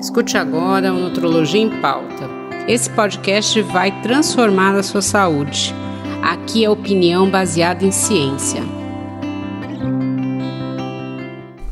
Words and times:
Escute 0.00 0.38
agora 0.38 0.94
o 0.94 1.00
Nutrologia 1.00 1.60
em 1.60 1.80
Pauta. 1.80 2.30
Esse 2.68 2.88
podcast 2.88 3.60
vai 3.62 4.00
transformar 4.00 4.76
a 4.76 4.82
sua 4.82 5.02
saúde. 5.02 5.74
Aqui 6.22 6.64
é 6.64 6.70
opinião 6.70 7.28
baseada 7.28 7.84
em 7.84 7.90
ciência. 7.90 8.62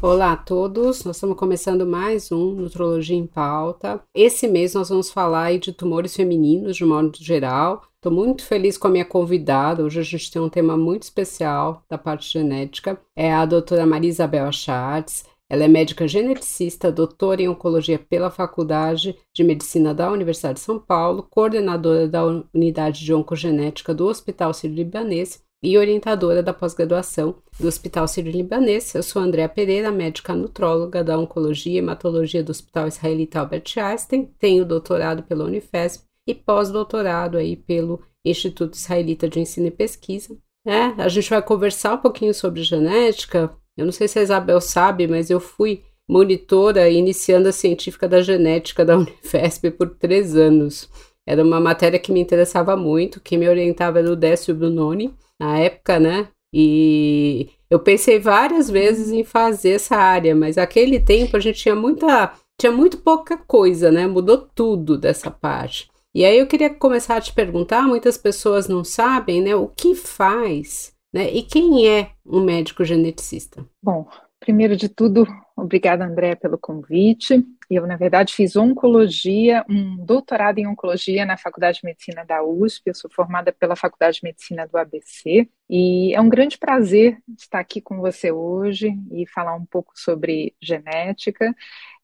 Olá 0.02 0.32
a 0.32 0.36
todos, 0.36 1.04
nós 1.04 1.16
estamos 1.16 1.36
começando 1.36 1.86
mais 1.86 2.32
um 2.32 2.50
Nutrologia 2.50 3.16
em 3.16 3.28
Pauta. 3.28 4.00
Esse 4.12 4.48
mês 4.48 4.74
nós 4.74 4.88
vamos 4.88 5.08
falar 5.08 5.56
de 5.58 5.72
tumores 5.72 6.16
femininos 6.16 6.76
de 6.76 6.84
modo 6.84 7.16
geral. 7.20 7.82
Estou 7.94 8.10
muito 8.12 8.44
feliz 8.44 8.76
com 8.76 8.88
a 8.88 8.90
minha 8.90 9.04
convidada. 9.04 9.84
Hoje 9.84 10.00
a 10.00 10.02
gente 10.02 10.32
tem 10.32 10.42
um 10.42 10.48
tema 10.48 10.76
muito 10.76 11.04
especial 11.04 11.84
da 11.88 11.96
parte 11.96 12.32
genética. 12.32 13.00
É 13.14 13.32
a 13.32 13.46
doutora 13.46 13.86
Maria 13.86 14.10
Isabel 14.10 14.46
Achardes. 14.46 15.24
Ela 15.48 15.64
é 15.64 15.68
médica 15.68 16.08
geneticista, 16.08 16.90
doutora 16.90 17.40
em 17.40 17.48
oncologia 17.48 17.98
pela 17.98 18.30
Faculdade 18.30 19.16
de 19.32 19.44
Medicina 19.44 19.94
da 19.94 20.10
Universidade 20.10 20.54
de 20.54 20.64
São 20.64 20.78
Paulo, 20.78 21.22
coordenadora 21.30 22.08
da 22.08 22.24
unidade 22.52 23.04
de 23.04 23.14
oncogenética 23.14 23.94
do 23.94 24.06
Hospital 24.06 24.52
Sírio-Libanês 24.52 25.44
e 25.62 25.78
orientadora 25.78 26.42
da 26.42 26.52
pós-graduação 26.52 27.36
do 27.58 27.68
Hospital 27.68 28.08
Sírio-Libanês. 28.08 28.94
Eu 28.94 29.02
sou 29.02 29.22
Andréa 29.22 29.48
Pereira, 29.48 29.92
médica 29.92 30.34
nutróloga 30.34 31.02
da 31.02 31.16
Oncologia 31.16 31.74
e 31.74 31.78
Hematologia 31.78 32.42
do 32.42 32.50
Hospital 32.50 32.88
Israelita 32.88 33.40
Albert 33.40 33.72
Einstein. 33.76 34.30
Tenho 34.38 34.64
doutorado 34.64 35.22
pela 35.22 35.44
Unifesp 35.44 36.04
e 36.26 36.34
pós-doutorado 36.34 37.38
aí 37.38 37.56
pelo 37.56 38.02
Instituto 38.24 38.74
Israelita 38.74 39.28
de 39.28 39.38
Ensino 39.38 39.68
e 39.68 39.70
Pesquisa. 39.70 40.36
É, 40.66 41.00
a 41.00 41.08
gente 41.08 41.30
vai 41.30 41.40
conversar 41.40 41.94
um 41.94 41.98
pouquinho 41.98 42.34
sobre 42.34 42.62
genética, 42.62 43.56
eu 43.76 43.84
não 43.84 43.92
sei 43.92 44.08
se 44.08 44.18
a 44.18 44.22
Isabel 44.22 44.60
sabe, 44.60 45.06
mas 45.06 45.30
eu 45.30 45.38
fui 45.38 45.82
monitora 46.08 46.88
iniciando 46.88 47.48
a 47.48 47.52
científica 47.52 48.08
da 48.08 48.22
genética 48.22 48.84
da 48.84 48.96
Unifesp 48.98 49.70
por 49.72 49.90
três 49.90 50.36
anos. 50.36 50.88
Era 51.26 51.42
uma 51.42 51.60
matéria 51.60 51.98
que 51.98 52.12
me 52.12 52.20
interessava 52.20 52.76
muito, 52.76 53.20
quem 53.20 53.36
me 53.36 53.48
orientava 53.48 53.98
era 53.98 54.10
o 54.10 54.16
Décio 54.16 54.54
Brunoni, 54.54 55.12
na 55.38 55.58
época, 55.58 55.98
né? 55.98 56.28
E 56.54 57.50
eu 57.68 57.80
pensei 57.80 58.20
várias 58.20 58.70
vezes 58.70 59.10
em 59.10 59.24
fazer 59.24 59.70
essa 59.70 59.96
área, 59.96 60.34
mas 60.34 60.56
aquele 60.56 61.00
tempo 61.00 61.36
a 61.36 61.40
gente 61.40 61.60
tinha 61.60 61.74
muita, 61.74 62.32
tinha 62.58 62.70
muito 62.70 62.98
pouca 62.98 63.36
coisa, 63.36 63.90
né? 63.90 64.06
Mudou 64.06 64.38
tudo 64.38 64.96
dessa 64.96 65.30
parte. 65.30 65.90
E 66.14 66.24
aí 66.24 66.38
eu 66.38 66.46
queria 66.46 66.70
começar 66.70 67.16
a 67.16 67.20
te 67.20 67.32
perguntar, 67.32 67.82
muitas 67.82 68.16
pessoas 68.16 68.68
não 68.68 68.84
sabem, 68.84 69.42
né? 69.42 69.54
O 69.54 69.66
que 69.66 69.94
faz 69.94 70.95
né? 71.16 71.30
E 71.30 71.42
quem 71.42 71.88
é 71.88 72.10
um 72.26 72.44
médico 72.44 72.84
geneticista? 72.84 73.64
Bom, 73.82 74.06
primeiro 74.38 74.76
de 74.76 74.86
tudo, 74.86 75.26
obrigada, 75.56 76.04
André, 76.04 76.34
pelo 76.34 76.58
convite. 76.58 77.42
Eu, 77.70 77.86
na 77.86 77.96
verdade, 77.96 78.34
fiz 78.34 78.54
oncologia, 78.54 79.64
um 79.68 79.96
doutorado 80.04 80.58
em 80.58 80.66
oncologia 80.66 81.24
na 81.24 81.38
Faculdade 81.38 81.80
de 81.80 81.86
Medicina 81.86 82.22
da 82.24 82.44
USP. 82.44 82.88
Eu 82.88 82.94
sou 82.94 83.10
formada 83.10 83.50
pela 83.50 83.74
Faculdade 83.74 84.18
de 84.18 84.24
Medicina 84.24 84.68
do 84.68 84.76
ABC. 84.76 85.48
E 85.70 86.14
é 86.14 86.20
um 86.20 86.28
grande 86.28 86.58
prazer 86.58 87.18
estar 87.36 87.60
aqui 87.60 87.80
com 87.80 87.96
você 87.98 88.30
hoje 88.30 88.94
e 89.10 89.26
falar 89.26 89.56
um 89.56 89.64
pouco 89.64 89.92
sobre 89.96 90.54
genética. 90.60 91.52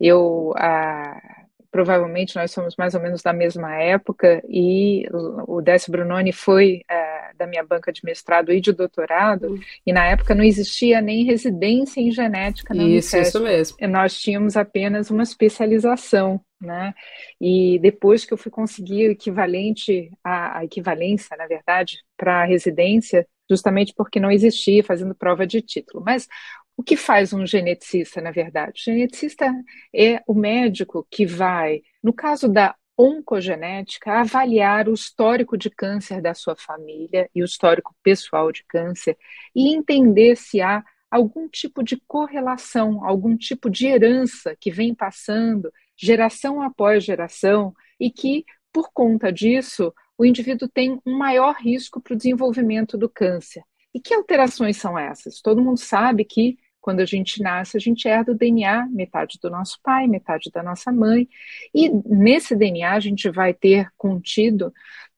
Eu. 0.01 0.55
Ah, 0.57 1.42
provavelmente 1.73 2.37
nós 2.37 2.53
somos 2.53 2.77
mais 2.77 2.95
ou 2.95 3.01
menos 3.01 3.23
da 3.23 3.33
mesma 3.33 3.75
época 3.77 4.43
e 4.47 5.09
o 5.49 5.63
Décio 5.63 5.91
Brunoni 5.91 6.31
foi 6.31 6.83
é, 6.89 7.33
da 7.35 7.47
minha 7.47 7.65
banca 7.65 7.91
de 7.91 8.05
mestrado 8.05 8.53
e 8.53 8.61
de 8.61 8.73
doutorado 8.73 9.59
e 9.85 9.93
na 9.93 10.05
época 10.05 10.35
não 10.35 10.45
existia 10.45 11.01
nem 11.01 11.25
residência 11.25 11.99
em 11.99 12.11
genética 12.11 12.75
na 12.75 12.85
isso, 12.85 13.17
Isso 13.17 13.41
mesmo. 13.43 13.77
Nós 13.89 14.21
tínhamos 14.21 14.55
apenas 14.55 15.11
uma 15.11 15.23
especialização, 15.23 16.39
né? 16.61 16.93
E 17.41 17.79
depois 17.81 18.27
que 18.27 18.35
eu 18.35 18.39
fui 18.39 18.51
conseguir 18.51 19.09
o 19.09 19.13
equivalente, 19.13 20.11
a, 20.23 20.59
a 20.59 20.65
equivalência, 20.65 21.35
na 21.39 21.47
verdade, 21.47 21.99
para 22.19 22.43
a 22.43 22.45
residência, 22.45 23.27
justamente 23.51 23.95
porque 23.97 24.21
não 24.21 24.31
existia 24.31 24.85
fazendo 24.85 25.15
prova 25.15 25.47
de 25.47 25.63
título. 25.63 26.05
Mas 26.05 26.29
o 26.77 26.83
que 26.83 26.97
faz 26.97 27.33
um 27.33 27.47
geneticista, 27.47 28.21
na 28.21 28.31
verdade? 28.31 28.81
O 28.81 28.85
geneticista 28.85 29.53
é 29.95 30.23
o 30.27 30.35
médico 30.35 31.07
que 31.11 31.27
vai, 31.27 31.83
no 32.03 32.13
caso 32.13 32.49
da 32.49 32.75
oncogenética, 32.97 34.13
avaliar 34.21 34.89
o 34.89 34.95
histórico 34.95 35.57
de 35.57 35.71
câncer 35.71 36.21
da 36.21 36.35
sua 36.35 36.55
família 36.57 37.29
e 37.35 37.43
o 37.43 37.45
histórico 37.45 37.95
pessoal 38.03 38.53
de 38.53 38.65
câncer 38.65 39.17
e 39.55 39.75
entender 39.75 40.37
se 40.37 40.61
há 40.61 40.85
algum 41.11 41.49
tipo 41.49 41.83
de 41.83 42.01
correlação, 42.07 43.05
algum 43.05 43.37
tipo 43.37 43.69
de 43.69 43.87
herança 43.87 44.57
que 44.59 44.71
vem 44.71 44.95
passando 44.95 45.71
geração 45.97 46.63
após 46.63 47.05
geração 47.05 47.75
e 48.01 48.11
que, 48.11 48.45
por 48.73 48.91
conta 48.93 49.31
disso, 49.33 49.93
o 50.17 50.25
indivíduo 50.25 50.69
tem 50.69 51.01
um 51.05 51.17
maior 51.17 51.55
risco 51.57 52.01
para 52.01 52.15
o 52.15 52.17
desenvolvimento 52.17 52.97
do 52.97 53.09
câncer. 53.09 53.63
E 53.95 54.01
que 54.01 54.15
alterações 54.15 54.79
são 54.79 54.99
essas? 54.99 55.41
Todo 55.41 55.63
mundo 55.63 55.79
sabe 55.79 56.25
que 56.25 56.57
quando 56.83 57.01
a 57.01 57.07
gente 57.07 57.41
nasce, 57.41 57.77
a 57.77 57.81
gente 57.81 58.07
herda 58.07 58.33
o 58.33 58.35
DNA, 58.35 58.89
metade 58.91 59.39
do 59.41 59.49
nosso 59.49 59.79
pai, 59.83 60.07
metade 60.07 60.51
da 60.53 60.63
nossa 60.63 60.93
mãe, 60.93 61.27
e 61.73 61.89
nesse 61.89 62.55
DNA 62.55 62.93
a 62.93 63.01
gente 63.01 63.31
vai 63.31 63.55
ter 63.55 63.89
contido 63.97 64.71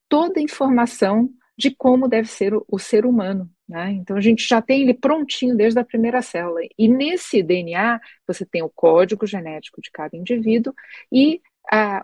toda 0.08 0.38
a 0.38 0.42
informação 0.42 1.28
de 1.56 1.70
como 1.74 2.06
deve 2.06 2.28
ser 2.28 2.54
o, 2.54 2.64
o 2.68 2.78
ser 2.78 3.06
humano. 3.06 3.50
Né? 3.66 3.92
Então 3.92 4.16
a 4.16 4.20
gente 4.20 4.46
já 4.46 4.60
tem 4.60 4.82
ele 4.82 4.92
prontinho 4.92 5.56
desde 5.56 5.80
a 5.80 5.84
primeira 5.84 6.20
célula. 6.20 6.60
E 6.78 6.86
nesse 6.86 7.42
DNA 7.42 7.98
você 8.26 8.44
tem 8.44 8.62
o 8.62 8.68
código 8.68 9.26
genético 9.26 9.80
de 9.80 9.90
cada 9.90 10.16
indivíduo 10.16 10.74
e 11.10 11.40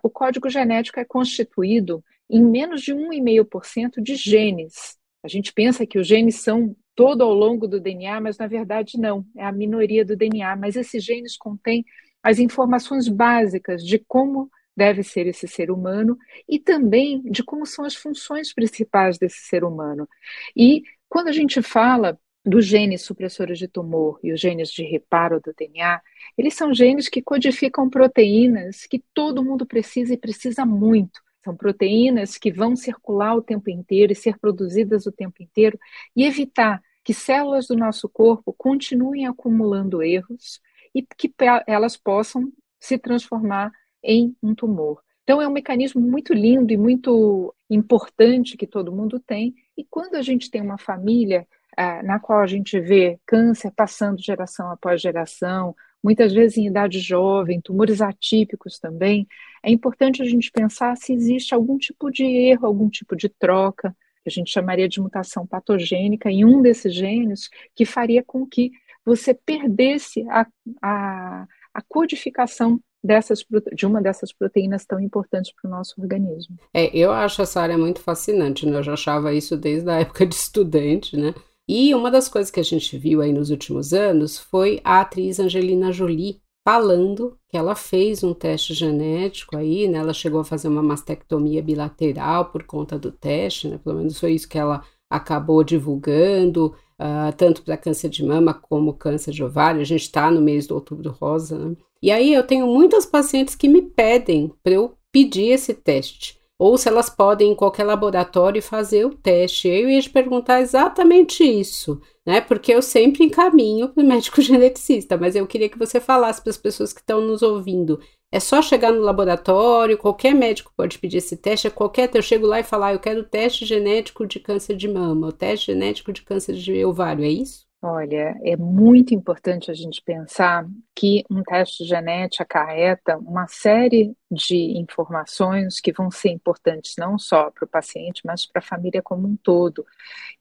o 0.03 0.09
código 0.09 0.49
genético 0.49 0.99
é 0.99 1.05
constituído 1.05 2.03
em 2.29 2.43
menos 2.43 2.81
de 2.81 2.95
1,5% 2.95 4.01
de 4.01 4.15
genes. 4.15 4.99
A 5.23 5.29
gente 5.29 5.53
pensa 5.53 5.87
que 5.87 5.99
os 5.99 6.07
genes 6.07 6.37
são 6.37 6.75
todo 6.95 7.23
ao 7.23 7.33
longo 7.33 7.67
do 7.67 7.81
DNA, 7.81 8.21
mas 8.21 8.39
na 8.39 8.47
verdade 8.47 8.99
não, 8.99 9.25
é 9.37 9.45
a 9.45 9.53
minoria 9.53 10.05
do 10.05 10.17
DNA. 10.17 10.57
Mas 10.57 10.77
esses 10.77 11.03
genes 11.05 11.37
contêm 11.37 11.85
as 12.23 12.39
informações 12.39 13.09
básicas 13.09 13.85
de 13.85 13.99
como 13.99 14.51
deve 14.77 15.03
ser 15.03 15.27
esse 15.27 15.47
ser 15.47 15.71
humano 15.71 16.17
e 16.49 16.59
também 16.59 17.23
de 17.23 17.43
como 17.43 17.67
são 17.67 17.85
as 17.85 17.95
funções 17.95 18.53
principais 18.53 19.19
desse 19.19 19.41
ser 19.41 19.65
humano. 19.65 20.09
E 20.57 20.83
quando 21.09 21.29
a 21.29 21.33
gente 21.33 21.61
fala 21.61 22.19
dos 22.45 22.65
genes 22.65 23.03
supressores 23.03 23.59
de 23.59 23.69
tumor 23.69 24.19
e 24.23 24.33
os 24.33 24.41
genes 24.41 24.71
de 24.71 24.83
reparo 24.83 25.41
do 25.41 25.53
DNA, 25.53 26.01
eles 26.39 26.55
são 26.55 26.73
genes 26.73 27.09
que 27.09 27.21
codificam 27.21 27.91
proteínas 27.91 28.87
que 28.87 29.03
todo 29.13 29.45
mundo 29.45 29.67
precisa 29.67 30.15
e 30.15 30.19
precisa 30.19 30.65
muito. 30.65 31.21
São 31.45 31.57
proteínas 31.57 32.37
que 32.37 32.53
vão 32.53 32.77
circular 32.77 33.35
o 33.35 33.43
tempo 33.43 33.71
inteiro 33.71 34.13
e 34.13 34.17
ser 34.17 34.39
produzidas 34.39 35.07
o 35.07 35.13
tempo 35.13 35.43
inteiro 35.43 35.79
e 36.15 36.25
evitar 36.25 36.83
que 37.03 37.15
células 37.15 37.67
do 37.67 37.77
nosso 37.77 38.09
corpo 38.09 38.53
continuem 38.53 39.27
acumulando 39.27 40.03
erros 40.03 40.61
e 40.95 41.03
que 41.03 41.33
elas 41.67 41.97
possam 41.97 42.53
se 42.79 42.99
transformar 42.99 43.73
em 44.03 44.35
um 44.43 44.55
tumor. 44.55 45.03
Então, 45.23 45.41
é 45.41 45.47
um 45.47 45.53
mecanismo 45.53 46.01
muito 46.01 46.35
lindo 46.35 46.73
e 46.73 46.77
muito 46.77 47.55
importante 47.69 48.57
que 48.57 48.67
todo 48.67 48.93
mundo 48.93 49.21
tem. 49.21 49.55
E 49.77 49.85
quando 49.85 50.17
a 50.17 50.23
gente 50.23 50.51
tem 50.51 50.61
uma 50.61 50.79
família 50.79 51.47
ah, 51.77 52.03
na 52.03 52.19
qual 52.19 52.41
a 52.41 52.47
gente 52.47 52.81
vê 52.81 53.19
câncer 53.25 53.71
passando 53.71 54.21
geração 54.21 54.71
após 54.71 55.01
geração, 55.01 55.75
muitas 56.03 56.33
vezes 56.33 56.57
em 56.57 56.67
idade 56.67 56.99
jovem, 56.99 57.61
tumores 57.61 58.01
atípicos 58.01 58.79
também, 58.79 59.27
é 59.63 59.71
importante 59.71 60.23
a 60.23 60.25
gente 60.25 60.51
pensar 60.51 60.97
se 60.97 61.13
existe 61.13 61.55
algum 61.55 61.77
tipo 61.79 62.11
de 62.11 62.25
erro, 62.25 62.67
algum 62.67 62.89
tipo 62.89 63.15
de 63.15 63.29
troca, 63.29 63.95
que 64.23 64.29
a 64.29 64.31
gente 64.31 64.51
chamaria 64.51 64.89
de 64.89 65.01
mutação 65.01 65.47
patogênica 65.47 66.31
em 66.31 66.45
um 66.45 66.63
desses 66.63 66.95
genes, 66.95 67.49
que 67.75 67.85
faria 67.85 68.23
com 68.23 68.47
que 68.47 68.71
você 69.05 69.35
perdesse 69.35 70.27
a, 70.29 70.47
a, 70.83 71.47
a 71.75 71.83
codificação 71.89 72.81
dessas, 73.03 73.45
de 73.75 73.87
uma 73.87 74.01
dessas 74.01 74.33
proteínas 74.33 74.85
tão 74.85 75.01
importantes 75.01 75.53
para 75.53 75.69
o 75.69 75.71
nosso 75.71 76.01
organismo. 76.01 76.57
É, 76.73 76.95
eu 76.97 77.11
acho 77.11 77.41
essa 77.43 77.61
área 77.61 77.79
muito 77.79 78.01
fascinante, 78.01 78.67
né? 78.67 78.79
Eu 78.79 78.83
já 78.83 78.93
achava 78.93 79.33
isso 79.33 79.57
desde 79.57 79.89
a 79.91 80.01
época 80.01 80.27
de 80.27 80.35
estudante, 80.35 81.17
né? 81.17 81.35
E 81.73 81.95
uma 81.95 82.11
das 82.11 82.29
coisas 82.29 82.51
que 82.51 82.59
a 82.59 82.65
gente 82.65 82.99
viu 82.99 83.21
aí 83.21 83.33
nos 83.33 83.49
últimos 83.49 83.93
anos 83.93 84.37
foi 84.37 84.81
a 84.83 85.03
atriz 85.03 85.39
Angelina 85.39 85.93
Jolie 85.93 86.41
falando 86.67 87.39
que 87.49 87.57
ela 87.57 87.77
fez 87.77 88.25
um 88.25 88.35
teste 88.35 88.75
genético 88.75 89.57
aí, 89.57 89.87
né? 89.87 89.99
Ela 89.99 90.13
chegou 90.13 90.41
a 90.41 90.45
fazer 90.45 90.67
uma 90.67 90.83
mastectomia 90.83 91.63
bilateral 91.63 92.47
por 92.47 92.65
conta 92.65 92.99
do 92.99 93.13
teste, 93.13 93.69
né? 93.69 93.79
Pelo 93.85 93.99
menos 93.99 94.19
foi 94.19 94.33
isso 94.33 94.49
que 94.49 94.59
ela 94.59 94.83
acabou 95.09 95.63
divulgando, 95.63 96.75
uh, 97.01 97.33
tanto 97.37 97.63
para 97.63 97.77
câncer 97.77 98.09
de 98.09 98.25
mama 98.25 98.53
como 98.53 98.95
câncer 98.95 99.31
de 99.31 99.45
ovário. 99.45 99.81
A 99.81 99.85
gente 99.85 100.03
está 100.03 100.29
no 100.29 100.41
mês 100.41 100.67
do 100.67 100.75
outubro 100.75 101.13
rosa, 101.21 101.57
né? 101.57 101.77
E 102.03 102.11
aí 102.11 102.35
eu 102.35 102.45
tenho 102.45 102.67
muitas 102.67 103.07
pacientes 103.07 103.55
que 103.55 103.69
me 103.69 103.81
pedem 103.81 104.53
para 104.65 104.73
eu 104.73 104.97
pedir 105.13 105.51
esse 105.53 105.73
teste 105.73 106.40
ou 106.61 106.77
se 106.77 106.87
elas 106.89 107.09
podem 107.09 107.53
em 107.53 107.55
qualquer 107.55 107.85
laboratório 107.85 108.63
fazer 108.63 109.07
o 109.07 109.15
teste. 109.15 109.67
Eu 109.67 109.89
ia 109.89 110.03
te 110.03 110.11
perguntar 110.11 110.61
exatamente 110.61 111.43
isso, 111.43 111.99
né? 112.27 112.39
Porque 112.43 112.71
eu 112.71 112.83
sempre 112.83 113.25
encaminho 113.25 113.89
para 113.89 114.03
o 114.05 114.07
médico 114.07 114.43
geneticista, 114.43 115.17
mas 115.17 115.35
eu 115.35 115.47
queria 115.47 115.71
que 115.71 115.79
você 115.79 115.99
falasse 115.99 116.43
para 116.43 116.51
as 116.51 116.59
pessoas 116.59 116.93
que 116.93 117.01
estão 117.01 117.23
nos 117.23 117.41
ouvindo. 117.41 117.99
É 118.31 118.39
só 118.39 118.61
chegar 118.61 118.93
no 118.93 119.01
laboratório, 119.01 119.97
qualquer 119.97 120.35
médico 120.35 120.71
pode 120.77 120.99
pedir 120.99 121.17
esse 121.17 121.35
teste, 121.35 121.67
é 121.67 121.71
qualquer, 121.71 122.11
eu 122.15 122.21
chego 122.21 122.47
lá 122.47 122.61
e 122.61 122.63
falar, 122.63 122.93
eu 122.93 123.01
quero 123.01 123.25
teste 123.25 123.65
genético 123.65 124.27
de 124.27 124.39
câncer 124.39 124.77
de 124.77 124.87
mama, 124.87 125.29
o 125.29 125.33
teste 125.33 125.73
genético 125.73 126.13
de 126.13 126.21
câncer 126.21 126.55
de 126.55 126.85
ovário, 126.85 127.25
é 127.25 127.29
isso? 127.29 127.70
Olha, 127.83 128.39
é 128.45 128.57
muito 128.59 129.15
importante 129.15 129.71
a 129.71 129.75
gente 129.75 130.03
pensar 130.03 130.67
que 130.95 131.25
um 131.31 131.43
teste 131.43 131.83
genético 131.85 132.43
acarreta 132.43 133.17
uma 133.17 133.49
série 133.49 134.15
de 134.31 134.79
informações 134.79 135.81
que 135.81 135.91
vão 135.91 136.11
ser 136.11 136.29
importantes 136.29 136.95
não 136.99 137.19
só 137.19 137.51
para 137.51 137.65
o 137.65 137.69
paciente, 137.69 138.21
mas 138.23 138.45
para 138.45 138.59
a 138.61 138.63
família 138.63 139.01
como 139.03 139.27
um 139.27 139.35
todo. 139.35 139.87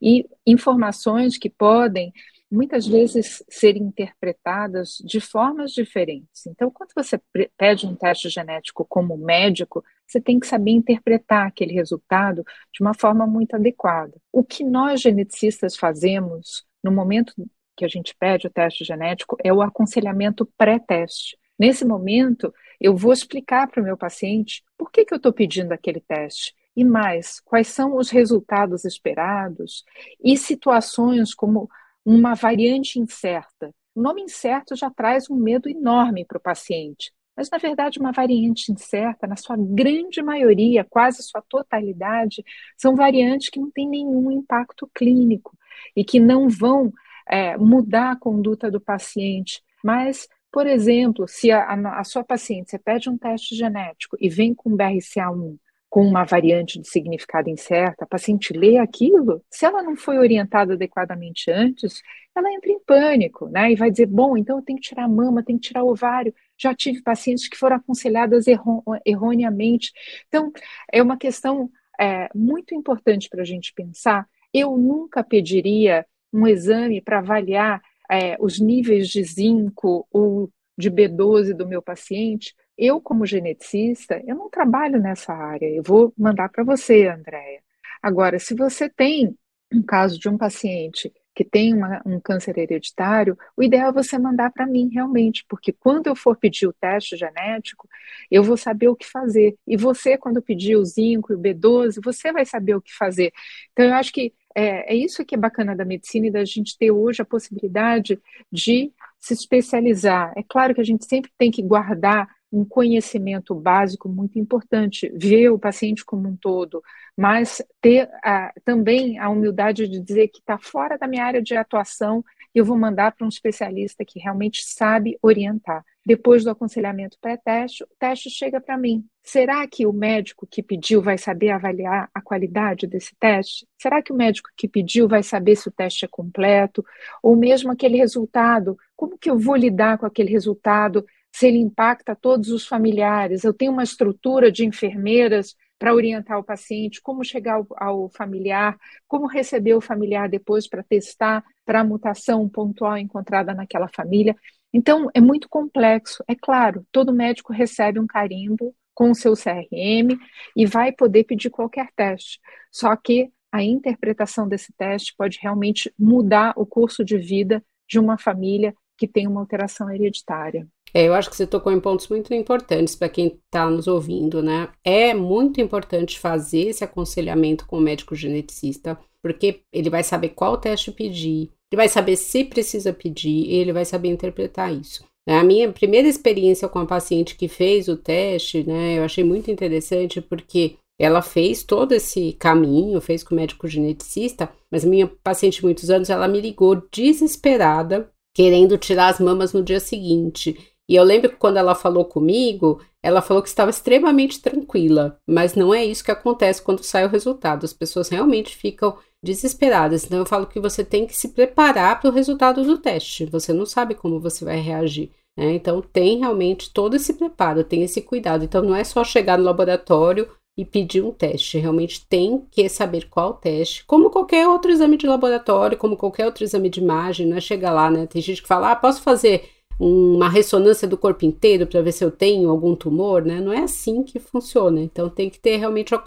E 0.02 0.28
informações 0.46 1.38
que 1.38 1.48
podem 1.48 2.12
muitas 2.50 2.86
vezes 2.86 3.42
ser 3.48 3.74
interpretadas 3.74 4.98
de 5.02 5.18
formas 5.18 5.72
diferentes. 5.72 6.46
Então, 6.46 6.70
quando 6.70 6.90
você 6.94 7.18
pede 7.56 7.86
um 7.86 7.94
teste 7.94 8.28
genético 8.28 8.84
como 8.84 9.16
médico, 9.16 9.82
você 10.06 10.20
tem 10.20 10.38
que 10.38 10.46
saber 10.46 10.72
interpretar 10.72 11.46
aquele 11.46 11.72
resultado 11.72 12.44
de 12.72 12.82
uma 12.82 12.92
forma 12.92 13.26
muito 13.26 13.54
adequada. 13.54 14.12
O 14.30 14.44
que 14.44 14.62
nós 14.62 15.00
geneticistas 15.00 15.76
fazemos 15.76 16.68
no 16.82 16.92
momento 16.92 17.34
que 17.76 17.84
a 17.84 17.88
gente 17.88 18.14
pede 18.18 18.46
o 18.46 18.50
teste 18.50 18.84
genético, 18.84 19.36
é 19.42 19.52
o 19.52 19.62
aconselhamento 19.62 20.46
pré-teste. 20.56 21.38
Nesse 21.58 21.84
momento, 21.84 22.52
eu 22.80 22.96
vou 22.96 23.12
explicar 23.12 23.68
para 23.68 23.82
o 23.82 23.84
meu 23.84 23.96
paciente 23.96 24.62
por 24.76 24.90
que, 24.90 25.04
que 25.04 25.12
eu 25.12 25.16
estou 25.16 25.32
pedindo 25.32 25.72
aquele 25.72 26.00
teste. 26.00 26.54
E 26.76 26.84
mais, 26.84 27.40
quais 27.40 27.68
são 27.68 27.96
os 27.96 28.10
resultados 28.10 28.84
esperados 28.84 29.84
e 30.22 30.36
situações 30.36 31.34
como 31.34 31.68
uma 32.04 32.34
variante 32.34 32.98
incerta. 32.98 33.74
O 33.94 34.00
nome 34.00 34.22
incerto 34.22 34.76
já 34.76 34.88
traz 34.90 35.28
um 35.28 35.36
medo 35.36 35.68
enorme 35.68 36.24
para 36.24 36.38
o 36.38 36.40
paciente, 36.40 37.12
mas 37.36 37.50
na 37.50 37.58
verdade 37.58 37.98
uma 37.98 38.12
variante 38.12 38.72
incerta, 38.72 39.26
na 39.26 39.36
sua 39.36 39.56
grande 39.58 40.22
maioria, 40.22 40.86
quase 40.88 41.22
sua 41.22 41.42
totalidade, 41.42 42.44
são 42.76 42.94
variantes 42.94 43.50
que 43.50 43.60
não 43.60 43.70
têm 43.70 43.88
nenhum 43.88 44.30
impacto 44.30 44.88
clínico 44.94 45.56
e 45.96 46.04
que 46.04 46.20
não 46.20 46.48
vão 46.48 46.92
é, 47.28 47.56
mudar 47.56 48.12
a 48.12 48.16
conduta 48.16 48.70
do 48.70 48.80
paciente. 48.80 49.62
Mas, 49.82 50.28
por 50.52 50.66
exemplo, 50.66 51.26
se 51.28 51.50
a, 51.50 51.62
a, 51.62 52.00
a 52.00 52.04
sua 52.04 52.24
paciente, 52.24 52.70
você 52.70 52.78
pede 52.78 53.08
um 53.08 53.16
teste 53.16 53.54
genético 53.54 54.16
e 54.20 54.28
vem 54.28 54.54
com 54.54 54.76
BRCA1 54.76 55.56
com 55.90 56.06
uma 56.06 56.24
variante 56.24 56.80
de 56.80 56.88
significado 56.88 57.50
incerta, 57.50 58.04
a 58.04 58.06
paciente 58.08 58.52
lê 58.52 58.78
aquilo, 58.78 59.44
se 59.50 59.66
ela 59.66 59.82
não 59.82 59.96
foi 59.96 60.18
orientada 60.18 60.74
adequadamente 60.74 61.50
antes, 61.50 62.00
ela 62.34 62.50
entra 62.52 62.70
em 62.70 62.78
pânico, 62.78 63.48
né? 63.48 63.72
E 63.72 63.74
vai 63.74 63.90
dizer, 63.90 64.06
bom, 64.06 64.36
então 64.36 64.58
eu 64.58 64.62
tenho 64.62 64.78
que 64.78 64.88
tirar 64.88 65.04
a 65.04 65.08
mama, 65.08 65.42
tenho 65.42 65.58
que 65.58 65.66
tirar 65.66 65.82
o 65.82 65.90
ovário. 65.90 66.32
Já 66.56 66.72
tive 66.72 67.02
pacientes 67.02 67.48
que 67.48 67.56
foram 67.56 67.74
aconselhadas 67.74 68.46
erro 68.46 68.84
erroneamente. 69.04 69.90
Então, 70.28 70.52
é 70.92 71.02
uma 71.02 71.18
questão 71.18 71.68
é, 72.00 72.28
muito 72.32 72.72
importante 72.72 73.28
para 73.28 73.42
a 73.42 73.44
gente 73.44 73.74
pensar 73.74 74.28
eu 74.52 74.76
nunca 74.76 75.22
pediria 75.22 76.06
um 76.32 76.46
exame 76.46 77.00
para 77.00 77.18
avaliar 77.18 77.80
é, 78.10 78.36
os 78.40 78.58
níveis 78.58 79.08
de 79.08 79.22
zinco 79.22 80.06
ou 80.12 80.50
de 80.76 80.90
B12 80.90 81.54
do 81.54 81.66
meu 81.66 81.82
paciente. 81.82 82.54
Eu, 82.76 83.00
como 83.00 83.26
geneticista, 83.26 84.22
eu 84.26 84.34
não 84.34 84.48
trabalho 84.48 84.98
nessa 85.00 85.32
área. 85.32 85.66
Eu 85.66 85.82
vou 85.82 86.12
mandar 86.16 86.48
para 86.48 86.64
você, 86.64 87.06
Andréia. 87.06 87.62
Agora, 88.02 88.38
se 88.38 88.54
você 88.54 88.88
tem 88.88 89.36
um 89.72 89.82
caso 89.82 90.18
de 90.18 90.28
um 90.28 90.36
paciente 90.36 91.12
que 91.34 91.44
tem 91.44 91.72
uma, 91.72 92.02
um 92.04 92.18
câncer 92.18 92.58
hereditário, 92.58 93.38
o 93.56 93.62
ideal 93.62 93.90
é 93.90 93.92
você 93.92 94.18
mandar 94.18 94.50
para 94.50 94.66
mim 94.66 94.90
realmente, 94.92 95.44
porque 95.48 95.72
quando 95.72 96.08
eu 96.08 96.16
for 96.16 96.36
pedir 96.36 96.66
o 96.66 96.72
teste 96.72 97.16
genético, 97.16 97.88
eu 98.30 98.42
vou 98.42 98.56
saber 98.56 98.88
o 98.88 98.96
que 98.96 99.06
fazer. 99.06 99.56
E 99.66 99.76
você, 99.76 100.18
quando 100.18 100.42
pedir 100.42 100.76
o 100.76 100.84
zinco 100.84 101.32
e 101.32 101.36
o 101.36 101.38
B12, 101.38 102.00
você 102.02 102.32
vai 102.32 102.44
saber 102.44 102.74
o 102.74 102.82
que 102.82 102.92
fazer. 102.92 103.32
Então, 103.72 103.86
eu 103.86 103.94
acho 103.94 104.12
que 104.12 104.32
é, 104.54 104.92
é 104.92 104.96
isso 104.96 105.24
que 105.24 105.34
é 105.34 105.38
bacana 105.38 105.76
da 105.76 105.84
medicina 105.84 106.26
e 106.26 106.30
da 106.30 106.44
gente 106.44 106.76
ter 106.76 106.90
hoje 106.90 107.22
a 107.22 107.24
possibilidade 107.24 108.20
de 108.50 108.92
se 109.18 109.34
especializar. 109.34 110.32
É 110.36 110.42
claro 110.42 110.74
que 110.74 110.80
a 110.80 110.84
gente 110.84 111.04
sempre 111.04 111.30
tem 111.38 111.50
que 111.50 111.62
guardar 111.62 112.28
um 112.52 112.64
conhecimento 112.64 113.54
básico 113.54 114.08
muito 114.08 114.38
importante, 114.38 115.08
ver 115.14 115.50
o 115.50 115.58
paciente 115.58 116.04
como 116.04 116.28
um 116.28 116.36
todo, 116.36 116.82
mas 117.16 117.62
ter 117.80 118.08
a, 118.24 118.52
também 118.64 119.18
a 119.18 119.28
humildade 119.28 119.86
de 119.86 120.00
dizer 120.00 120.28
que 120.28 120.40
está 120.40 120.58
fora 120.58 120.98
da 120.98 121.06
minha 121.06 121.24
área 121.24 121.40
de 121.40 121.54
atuação 121.54 122.24
eu 122.58 122.64
vou 122.64 122.76
mandar 122.76 123.12
para 123.12 123.24
um 123.24 123.28
especialista 123.28 124.04
que 124.04 124.18
realmente 124.18 124.64
sabe 124.64 125.18
orientar. 125.22 125.84
Depois 126.04 126.42
do 126.42 126.50
aconselhamento 126.50 127.18
pré-teste, 127.20 127.84
o 127.84 127.88
teste 127.98 128.30
chega 128.30 128.60
para 128.60 128.76
mim. 128.76 129.04
Será 129.22 129.66
que 129.68 129.86
o 129.86 129.92
médico 129.92 130.46
que 130.50 130.62
pediu 130.62 131.02
vai 131.02 131.18
saber 131.18 131.50
avaliar 131.50 132.08
a 132.14 132.20
qualidade 132.20 132.86
desse 132.86 133.14
teste? 133.20 133.66
Será 133.78 134.02
que 134.02 134.12
o 134.12 134.16
médico 134.16 134.48
que 134.56 134.66
pediu 134.66 135.06
vai 135.06 135.22
saber 135.22 135.56
se 135.56 135.68
o 135.68 135.72
teste 135.72 136.04
é 136.04 136.08
completo? 136.08 136.84
Ou 137.22 137.36
mesmo 137.36 137.70
aquele 137.70 137.98
resultado? 137.98 138.76
Como 138.96 139.18
que 139.18 139.30
eu 139.30 139.38
vou 139.38 139.54
lidar 139.54 139.98
com 139.98 140.06
aquele 140.06 140.30
resultado? 140.30 141.04
Se 141.30 141.46
ele 141.46 141.58
impacta 141.58 142.16
todos 142.16 142.50
os 142.50 142.66
familiares? 142.66 143.44
Eu 143.44 143.52
tenho 143.52 143.72
uma 143.72 143.84
estrutura 143.84 144.50
de 144.50 144.64
enfermeiras 144.64 145.54
para 145.80 145.94
orientar 145.94 146.38
o 146.38 146.44
paciente, 146.44 147.00
como 147.00 147.24
chegar 147.24 147.54
ao, 147.54 147.66
ao, 147.74 148.08
familiar, 148.10 148.78
como 149.08 149.26
receber 149.26 149.72
o 149.72 149.80
familiar 149.80 150.28
depois 150.28 150.68
para 150.68 150.82
testar 150.82 151.42
para 151.64 151.80
a 151.80 151.84
mutação 151.84 152.46
pontual 152.46 152.98
encontrada 152.98 153.54
naquela 153.54 153.88
família. 153.88 154.36
Então, 154.74 155.08
é 155.14 155.22
muito 155.22 155.48
complexo. 155.48 156.22
É 156.28 156.34
claro, 156.34 156.86
todo 156.92 157.14
médico 157.14 157.50
recebe 157.50 157.98
um 157.98 158.06
carimbo 158.06 158.76
com 158.92 159.10
o 159.10 159.14
seu 159.14 159.32
CRM 159.32 160.18
e 160.54 160.66
vai 160.66 160.92
poder 160.92 161.24
pedir 161.24 161.48
qualquer 161.48 161.88
teste. 161.96 162.38
Só 162.70 162.94
que 162.94 163.32
a 163.50 163.62
interpretação 163.62 164.46
desse 164.46 164.74
teste 164.74 165.14
pode 165.16 165.38
realmente 165.40 165.90
mudar 165.98 166.52
o 166.56 166.66
curso 166.66 167.02
de 167.02 167.16
vida 167.16 167.64
de 167.88 167.98
uma 167.98 168.18
família 168.18 168.74
que 168.98 169.08
tem 169.08 169.26
uma 169.26 169.40
alteração 169.40 169.90
hereditária. 169.90 170.68
É, 170.92 171.04
eu 171.06 171.14
acho 171.14 171.30
que 171.30 171.36
você 171.36 171.46
tocou 171.46 171.72
em 171.72 171.80
pontos 171.80 172.08
muito 172.08 172.32
importantes 172.34 172.94
para 172.94 173.08
quem 173.08 173.38
está 173.44 173.70
nos 173.70 173.86
ouvindo, 173.86 174.42
né? 174.42 174.68
É 174.84 175.14
muito 175.14 175.60
importante 175.60 176.18
fazer 176.18 176.68
esse 176.68 176.84
aconselhamento 176.84 177.66
com 177.66 177.78
o 177.78 177.80
médico 177.80 178.14
geneticista, 178.14 178.98
porque 179.22 179.60
ele 179.72 179.90
vai 179.90 180.02
saber 180.02 180.30
qual 180.30 180.56
teste 180.56 180.90
pedir, 180.90 181.50
ele 181.70 181.76
vai 181.76 181.88
saber 181.88 182.16
se 182.16 182.44
precisa 182.44 182.92
pedir, 182.92 183.46
e 183.46 183.54
ele 183.54 183.72
vai 183.72 183.84
saber 183.84 184.08
interpretar 184.08 184.74
isso. 184.74 185.04
É, 185.28 185.36
a 185.36 185.44
minha 185.44 185.70
primeira 185.70 186.08
experiência 186.08 186.68
com 186.68 186.78
a 186.78 186.86
paciente 186.86 187.36
que 187.36 187.46
fez 187.46 187.88
o 187.88 187.96
teste, 187.96 188.64
né, 188.64 188.98
eu 188.98 189.04
achei 189.04 189.22
muito 189.22 189.50
interessante 189.50 190.20
porque 190.20 190.76
ela 190.98 191.22
fez 191.22 191.62
todo 191.62 191.92
esse 191.92 192.32
caminho, 192.34 193.00
fez 193.00 193.22
com 193.22 193.34
o 193.34 193.36
médico 193.36 193.66
geneticista, 193.66 194.50
mas 194.70 194.84
minha 194.84 195.06
paciente 195.22 195.62
muitos 195.62 195.88
anos, 195.88 196.10
ela 196.10 196.28
me 196.28 196.40
ligou 196.40 196.82
desesperada, 196.92 198.10
querendo 198.34 198.76
tirar 198.76 199.08
as 199.08 199.18
mamas 199.18 199.52
no 199.52 199.62
dia 199.62 199.80
seguinte. 199.80 200.56
E 200.90 200.96
eu 200.96 201.04
lembro 201.04 201.30
que 201.30 201.36
quando 201.36 201.56
ela 201.56 201.76
falou 201.76 202.04
comigo, 202.04 202.80
ela 203.00 203.22
falou 203.22 203.40
que 203.40 203.48
estava 203.48 203.70
extremamente 203.70 204.42
tranquila, 204.42 205.16
mas 205.24 205.54
não 205.54 205.72
é 205.72 205.84
isso 205.84 206.02
que 206.02 206.10
acontece 206.10 206.60
quando 206.60 206.82
sai 206.82 207.06
o 207.06 207.08
resultado. 207.08 207.64
As 207.64 207.72
pessoas 207.72 208.08
realmente 208.08 208.56
ficam 208.56 208.98
desesperadas. 209.22 210.04
Então 210.04 210.18
eu 210.18 210.26
falo 210.26 210.48
que 210.48 210.58
você 210.58 210.84
tem 210.84 211.06
que 211.06 211.16
se 211.16 211.28
preparar 211.28 212.00
para 212.00 212.10
o 212.10 212.12
resultado 212.12 212.64
do 212.64 212.76
teste. 212.76 213.24
Você 213.26 213.52
não 213.52 213.64
sabe 213.64 213.94
como 213.94 214.18
você 214.18 214.44
vai 214.44 214.58
reagir. 214.58 215.12
Né? 215.38 215.52
Então 215.54 215.80
tem 215.80 216.18
realmente 216.18 216.72
todo 216.72 216.96
esse 216.96 217.14
preparo, 217.14 217.62
tem 217.62 217.84
esse 217.84 218.02
cuidado. 218.02 218.44
Então 218.44 218.60
não 218.60 218.74
é 218.74 218.82
só 218.82 219.04
chegar 219.04 219.38
no 219.38 219.44
laboratório 219.44 220.28
e 220.58 220.64
pedir 220.64 221.04
um 221.04 221.12
teste. 221.12 221.56
Realmente 221.56 222.04
tem 222.08 222.44
que 222.50 222.68
saber 222.68 223.08
qual 223.08 223.34
teste. 223.34 223.84
Como 223.86 224.10
qualquer 224.10 224.48
outro 224.48 224.72
exame 224.72 224.96
de 224.96 225.06
laboratório, 225.06 225.78
como 225.78 225.96
qualquer 225.96 226.26
outro 226.26 226.42
exame 226.42 226.68
de 226.68 226.80
imagem, 226.80 227.28
não 227.28 227.36
é 227.36 227.40
chegar 227.40 227.70
lá, 227.70 227.88
né? 227.88 228.08
Tem 228.08 228.20
gente 228.20 228.42
que 228.42 228.48
fala, 228.48 228.72
ah, 228.72 228.76
posso 228.76 229.00
fazer 229.02 229.59
uma 229.80 230.28
ressonância 230.28 230.86
do 230.86 230.98
corpo 230.98 231.24
inteiro 231.24 231.66
para 231.66 231.80
ver 231.80 231.92
se 231.92 232.04
eu 232.04 232.10
tenho 232.10 232.50
algum 232.50 232.76
tumor, 232.76 233.24
né? 233.24 233.40
Não 233.40 233.50
é 233.50 233.62
assim 233.62 234.02
que 234.02 234.18
funciona. 234.18 234.78
Então 234.82 235.08
tem 235.08 235.30
que 235.30 235.40
ter 235.40 235.56
realmente 235.56 235.94
o 235.94 236.00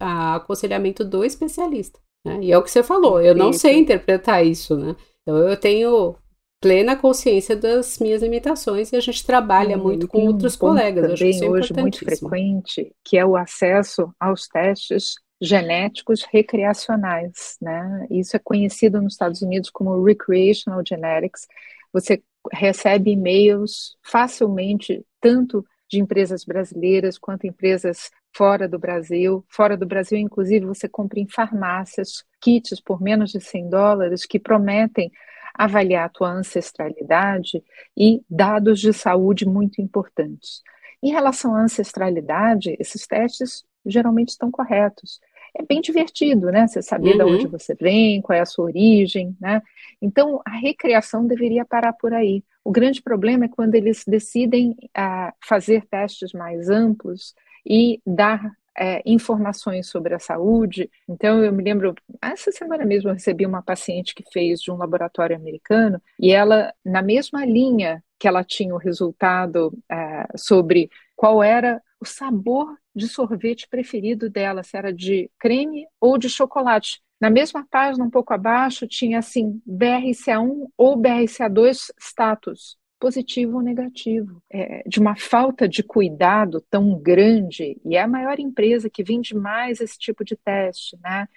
aconselhamento 0.00 1.04
do 1.04 1.22
especialista. 1.22 2.00
Né? 2.24 2.38
E 2.44 2.52
é 2.52 2.56
o 2.56 2.62
que 2.62 2.70
você 2.70 2.82
falou, 2.82 3.20
eu 3.20 3.34
não 3.34 3.52
sei 3.52 3.76
interpretar 3.76 4.44
isso, 4.44 4.76
né? 4.78 4.96
Então 5.22 5.36
eu 5.36 5.56
tenho 5.58 6.16
plena 6.58 6.96
consciência 6.96 7.54
das 7.54 7.98
minhas 7.98 8.22
limitações 8.22 8.90
e 8.92 8.96
a 8.96 9.00
gente 9.00 9.24
trabalha 9.24 9.76
muito 9.76 10.08
com 10.08 10.26
outros 10.26 10.56
um 10.56 10.58
colegas. 10.58 11.18
Também 11.18 11.44
é 11.44 11.50
hoje 11.50 11.74
muito 11.74 11.98
frequente, 11.98 12.92
que 13.04 13.18
é 13.18 13.26
o 13.26 13.36
acesso 13.36 14.10
aos 14.18 14.48
testes 14.48 15.16
genéticos 15.40 16.24
recreacionais, 16.24 17.56
né? 17.60 18.06
Isso 18.10 18.34
é 18.34 18.40
conhecido 18.40 19.02
nos 19.02 19.12
Estados 19.12 19.42
Unidos 19.42 19.68
como 19.68 20.02
recreational 20.02 20.82
genetics. 20.84 21.46
Você 21.92 22.22
recebe 22.52 23.12
e-mails 23.12 23.96
facilmente, 24.02 25.04
tanto 25.20 25.64
de 25.88 26.00
empresas 26.00 26.44
brasileiras 26.44 27.18
quanto 27.18 27.46
empresas 27.46 28.10
fora 28.32 28.68
do 28.68 28.78
Brasil. 28.78 29.44
Fora 29.48 29.76
do 29.76 29.86
Brasil, 29.86 30.18
inclusive, 30.18 30.66
você 30.66 30.88
compra 30.88 31.18
em 31.18 31.28
farmácias 31.28 32.24
kits 32.40 32.80
por 32.80 33.00
menos 33.00 33.30
de 33.30 33.40
100 33.40 33.70
dólares 33.70 34.26
que 34.26 34.38
prometem 34.38 35.10
avaliar 35.54 36.04
a 36.04 36.08
tua 36.08 36.30
ancestralidade 36.30 37.62
e 37.96 38.22
dados 38.30 38.80
de 38.80 38.92
saúde 38.92 39.44
muito 39.46 39.80
importantes. 39.80 40.62
Em 41.02 41.10
relação 41.10 41.54
à 41.54 41.62
ancestralidade, 41.62 42.76
esses 42.78 43.06
testes 43.06 43.64
geralmente 43.84 44.28
estão 44.28 44.50
corretos. 44.50 45.20
É 45.58 45.62
bem 45.64 45.80
divertido, 45.80 46.52
né? 46.52 46.68
Você 46.68 46.80
saber 46.80 47.10
uhum. 47.12 47.16
de 47.16 47.22
onde 47.24 47.46
você 47.48 47.74
vem, 47.74 48.22
qual 48.22 48.36
é 48.36 48.40
a 48.40 48.46
sua 48.46 48.66
origem, 48.66 49.36
né? 49.40 49.60
Então, 50.00 50.40
a 50.44 50.50
recriação 50.50 51.26
deveria 51.26 51.64
parar 51.64 51.92
por 51.92 52.14
aí. 52.14 52.44
O 52.64 52.70
grande 52.70 53.02
problema 53.02 53.46
é 53.46 53.48
quando 53.48 53.74
eles 53.74 54.04
decidem 54.06 54.70
uh, 54.70 55.32
fazer 55.44 55.84
testes 55.86 56.32
mais 56.32 56.70
amplos 56.70 57.34
e 57.66 58.00
dar 58.06 58.52
é, 58.78 59.02
informações 59.04 59.88
sobre 59.88 60.14
a 60.14 60.20
saúde. 60.20 60.88
Então, 61.08 61.42
eu 61.42 61.52
me 61.52 61.64
lembro, 61.64 61.94
essa 62.22 62.52
semana 62.52 62.84
mesmo 62.84 63.10
eu 63.10 63.14
recebi 63.14 63.44
uma 63.44 63.62
paciente 63.62 64.14
que 64.14 64.22
fez 64.32 64.60
de 64.60 64.70
um 64.70 64.76
laboratório 64.76 65.34
americano 65.34 66.00
e 66.20 66.30
ela, 66.30 66.72
na 66.84 67.02
mesma 67.02 67.44
linha 67.44 68.02
que 68.18 68.28
ela 68.28 68.44
tinha 68.44 68.74
o 68.74 68.78
resultado 68.78 69.76
é, 69.90 70.26
sobre 70.36 70.88
qual 71.16 71.42
era 71.42 71.82
o 72.00 72.04
sabor 72.04 72.76
de 72.94 73.08
sorvete 73.08 73.68
preferido 73.68 74.30
dela, 74.30 74.62
se 74.62 74.76
era 74.76 74.92
de 74.92 75.30
creme 75.38 75.86
ou 76.00 76.18
de 76.18 76.28
chocolate. 76.28 77.00
Na 77.20 77.30
mesma 77.30 77.66
página, 77.68 78.04
um 78.04 78.10
pouco 78.10 78.32
abaixo, 78.32 78.86
tinha 78.86 79.18
assim 79.18 79.60
BRCA1 79.66 80.68
ou 80.76 80.96
BRCA2 80.96 81.90
status 81.98 82.78
positivo 82.98 83.56
ou 83.56 83.62
negativo, 83.62 84.42
é, 84.50 84.82
de 84.86 84.98
uma 84.98 85.16
falta 85.16 85.68
de 85.68 85.82
cuidado 85.82 86.60
tão 86.70 86.98
grande, 86.98 87.80
e 87.84 87.96
é 87.96 88.02
a 88.02 88.08
maior 88.08 88.38
empresa 88.38 88.90
que 88.90 89.04
vende 89.04 89.34
mais 89.34 89.80
esse 89.80 89.98
tipo 89.98 90.24
de 90.24 90.36
teste, 90.36 90.96
né? 91.02 91.28